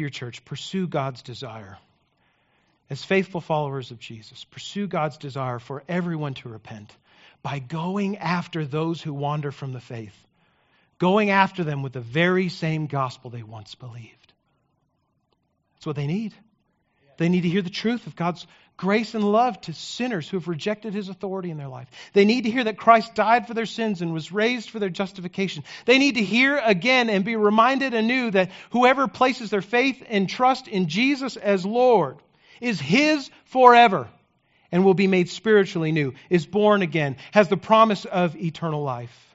[0.00, 1.76] Dear church, pursue God's desire.
[2.88, 6.90] As faithful followers of Jesus, pursue God's desire for everyone to repent
[7.42, 10.16] by going after those who wander from the faith,
[10.98, 14.32] going after them with the very same gospel they once believed.
[15.74, 16.32] That's what they need.
[17.18, 18.46] They need to hear the truth of God's
[18.80, 21.86] grace and love to sinners who have rejected his authority in their life.
[22.14, 24.88] They need to hear that Christ died for their sins and was raised for their
[24.88, 25.64] justification.
[25.84, 30.26] They need to hear again and be reminded anew that whoever places their faith and
[30.26, 32.16] trust in Jesus as Lord
[32.62, 34.08] is his forever
[34.72, 39.34] and will be made spiritually new, is born again, has the promise of eternal life.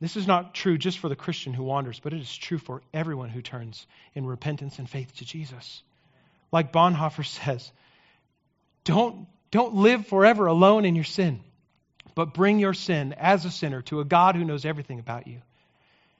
[0.00, 2.82] This is not true just for the Christian who wanders, but it is true for
[2.94, 3.84] everyone who turns
[4.14, 5.82] in repentance and faith to Jesus
[6.52, 7.72] like Bonhoeffer says,
[8.84, 11.40] don't, don't live forever alone in your sin,
[12.14, 15.40] but bring your sin as a sinner to a God who knows everything about you.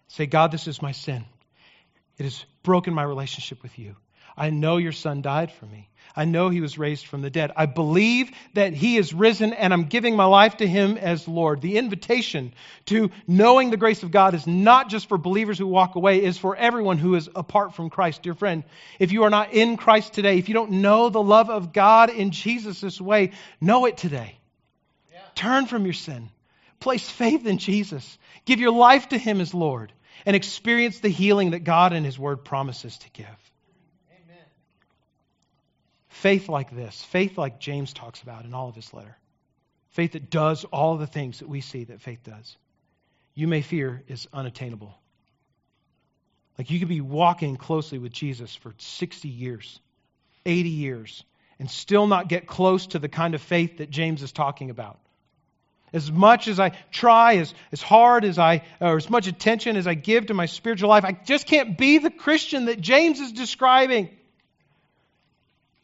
[0.09, 1.25] Say, God, this is my sin.
[2.19, 3.97] It has broken my relationship with you.
[4.37, 5.89] I know your son died for me.
[6.15, 7.53] I know he was raised from the dead.
[7.57, 11.61] I believe that he is risen and I'm giving my life to him as Lord.
[11.61, 12.53] The invitation
[12.87, 16.37] to knowing the grace of God is not just for believers who walk away, is
[16.37, 18.23] for everyone who is apart from Christ.
[18.23, 18.65] Dear friend,
[18.99, 22.11] if you are not in Christ today, if you don't know the love of God
[22.11, 24.37] in Jesus this way, know it today.
[25.13, 25.21] Yeah.
[25.35, 26.29] Turn from your sin.
[26.79, 28.19] Place faith in Jesus.
[28.45, 29.93] Give your life to him as Lord
[30.27, 33.52] and experience the healing that God and his word promises to give.
[36.13, 39.17] Faith like this, faith like James talks about in all of his letter,
[39.91, 42.57] faith that does all the things that we see that faith does,
[43.35, 44.95] you may fear is unattainable.
[46.59, 49.81] Like you could be walking closely with Jesus for 60 years,
[50.45, 51.25] 80 years,
[51.59, 55.01] and still not get close to the kind of faith that James is talking about.
[55.95, 59.87] As much as I try, as, as hard as I, or as much attention as
[59.87, 63.33] I give to my spiritual life, I just can't be the Christian that James is
[63.33, 64.11] describing.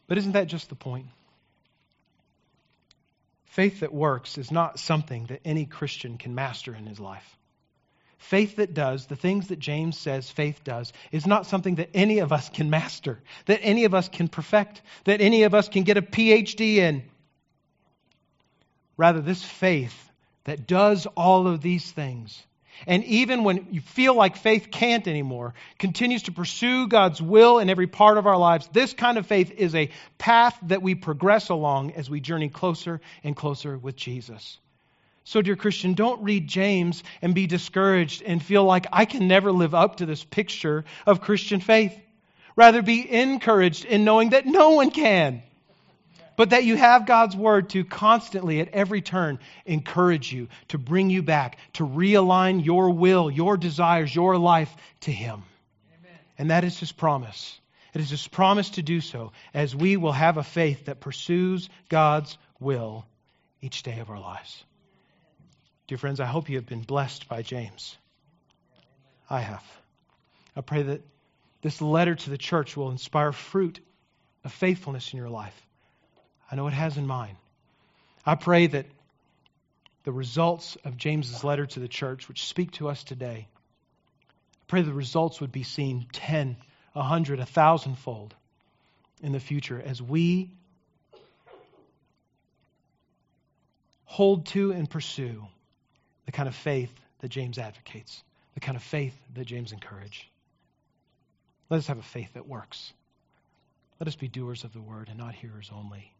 [0.09, 1.05] But isn't that just the point?
[3.45, 7.37] Faith that works is not something that any Christian can master in his life.
[8.17, 12.19] Faith that does the things that James says faith does is not something that any
[12.19, 15.83] of us can master, that any of us can perfect, that any of us can
[15.83, 17.03] get a PhD in.
[18.97, 20.11] Rather, this faith
[20.43, 22.43] that does all of these things
[22.87, 27.69] and even when you feel like faith can't anymore, continues to pursue God's will in
[27.69, 31.49] every part of our lives, this kind of faith is a path that we progress
[31.49, 34.57] along as we journey closer and closer with Jesus.
[35.25, 39.51] So, dear Christian, don't read James and be discouraged and feel like I can never
[39.51, 41.95] live up to this picture of Christian faith.
[42.55, 45.43] Rather, be encouraged in knowing that no one can
[46.39, 51.09] but that you have God's word to constantly, at every turn, encourage you, to bring
[51.09, 55.43] you back, to realign your will, your desires, your life to Him.
[55.99, 56.17] Amen.
[56.37, 57.59] And that is His promise.
[57.93, 61.67] It is His promise to do so as we will have a faith that pursues
[61.89, 63.05] God's will
[63.59, 64.63] each day of our lives.
[65.87, 67.97] Dear friends, I hope you have been blessed by James.
[69.29, 69.65] I have.
[70.55, 71.01] I pray that
[71.61, 73.81] this letter to the church will inspire fruit
[74.45, 75.65] of faithfulness in your life
[76.51, 77.37] I know it has in mine.
[78.25, 78.85] I pray that
[80.03, 84.81] the results of James's letter to the church, which speak to us today, I pray
[84.81, 86.57] the results would be seen 10,
[86.93, 88.33] 100, a thousandfold
[89.21, 90.51] in the future as we
[94.05, 95.45] hold to and pursue
[96.25, 98.23] the kind of faith that James advocates,
[98.53, 100.23] the kind of faith that James encourages.
[101.69, 102.91] Let us have a faith that works.
[103.99, 106.11] Let us be doers of the word and not hearers only.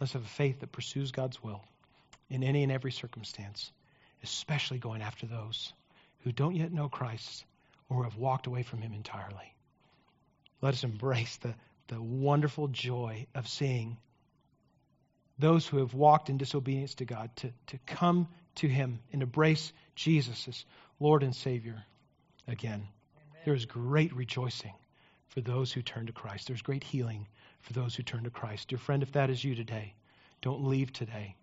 [0.00, 1.62] Let us have a faith that pursues God's will
[2.28, 3.70] in any and every circumstance,
[4.22, 5.72] especially going after those
[6.24, 7.44] who don't yet know Christ
[7.88, 9.54] or have walked away from him entirely.
[10.60, 11.54] Let us embrace the,
[11.88, 13.98] the wonderful joy of seeing
[15.38, 19.72] those who have walked in disobedience to God to, to come to him and embrace
[19.94, 20.64] Jesus as
[21.00, 21.82] Lord and Savior
[22.46, 22.86] again.
[22.86, 23.42] Amen.
[23.44, 24.74] There is great rejoicing
[25.28, 26.46] for those who turn to Christ.
[26.46, 27.26] There's great healing
[27.62, 28.68] for those who turn to Christ.
[28.68, 29.94] Dear friend, if that is you today,
[30.40, 31.36] don't leave today.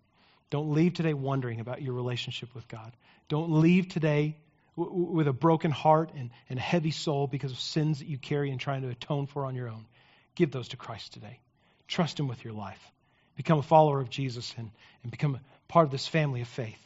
[0.50, 2.92] Don't leave today wondering about your relationship with God.
[3.28, 4.36] Don't leave today
[4.76, 8.18] w- with a broken heart and, and a heavy soul because of sins that you
[8.18, 9.86] carry and trying to atone for on your own.
[10.34, 11.38] Give those to Christ today.
[11.88, 12.80] Trust Him with your life.
[13.36, 14.70] Become a follower of Jesus and,
[15.02, 16.80] and become part of this family of faith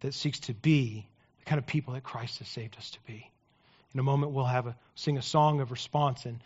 [0.00, 1.06] that seeks to be
[1.38, 3.30] the kind of people that Christ has saved us to be.
[3.94, 6.40] In a moment, we'll have a sing a song of response, and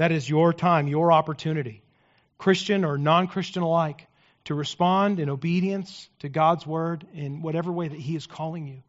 [0.00, 1.82] that is your time, your opportunity,
[2.38, 4.06] Christian or non-Christian alike,
[4.46, 8.82] to respond in obedience to God's word in whatever way that He is calling you.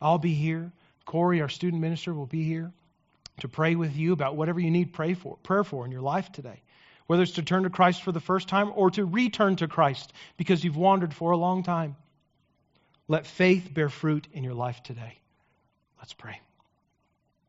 [0.00, 0.72] I'll be here.
[1.04, 2.72] Corey, our student minister, will be here
[3.40, 6.32] to pray with you about whatever you need pray for, prayer for in your life
[6.32, 6.62] today.
[7.06, 10.10] Whether it's to turn to Christ for the first time or to return to Christ
[10.38, 11.96] because you've wandered for a long time.
[13.08, 15.18] Let faith bear fruit in your life today.
[15.98, 16.40] Let's pray.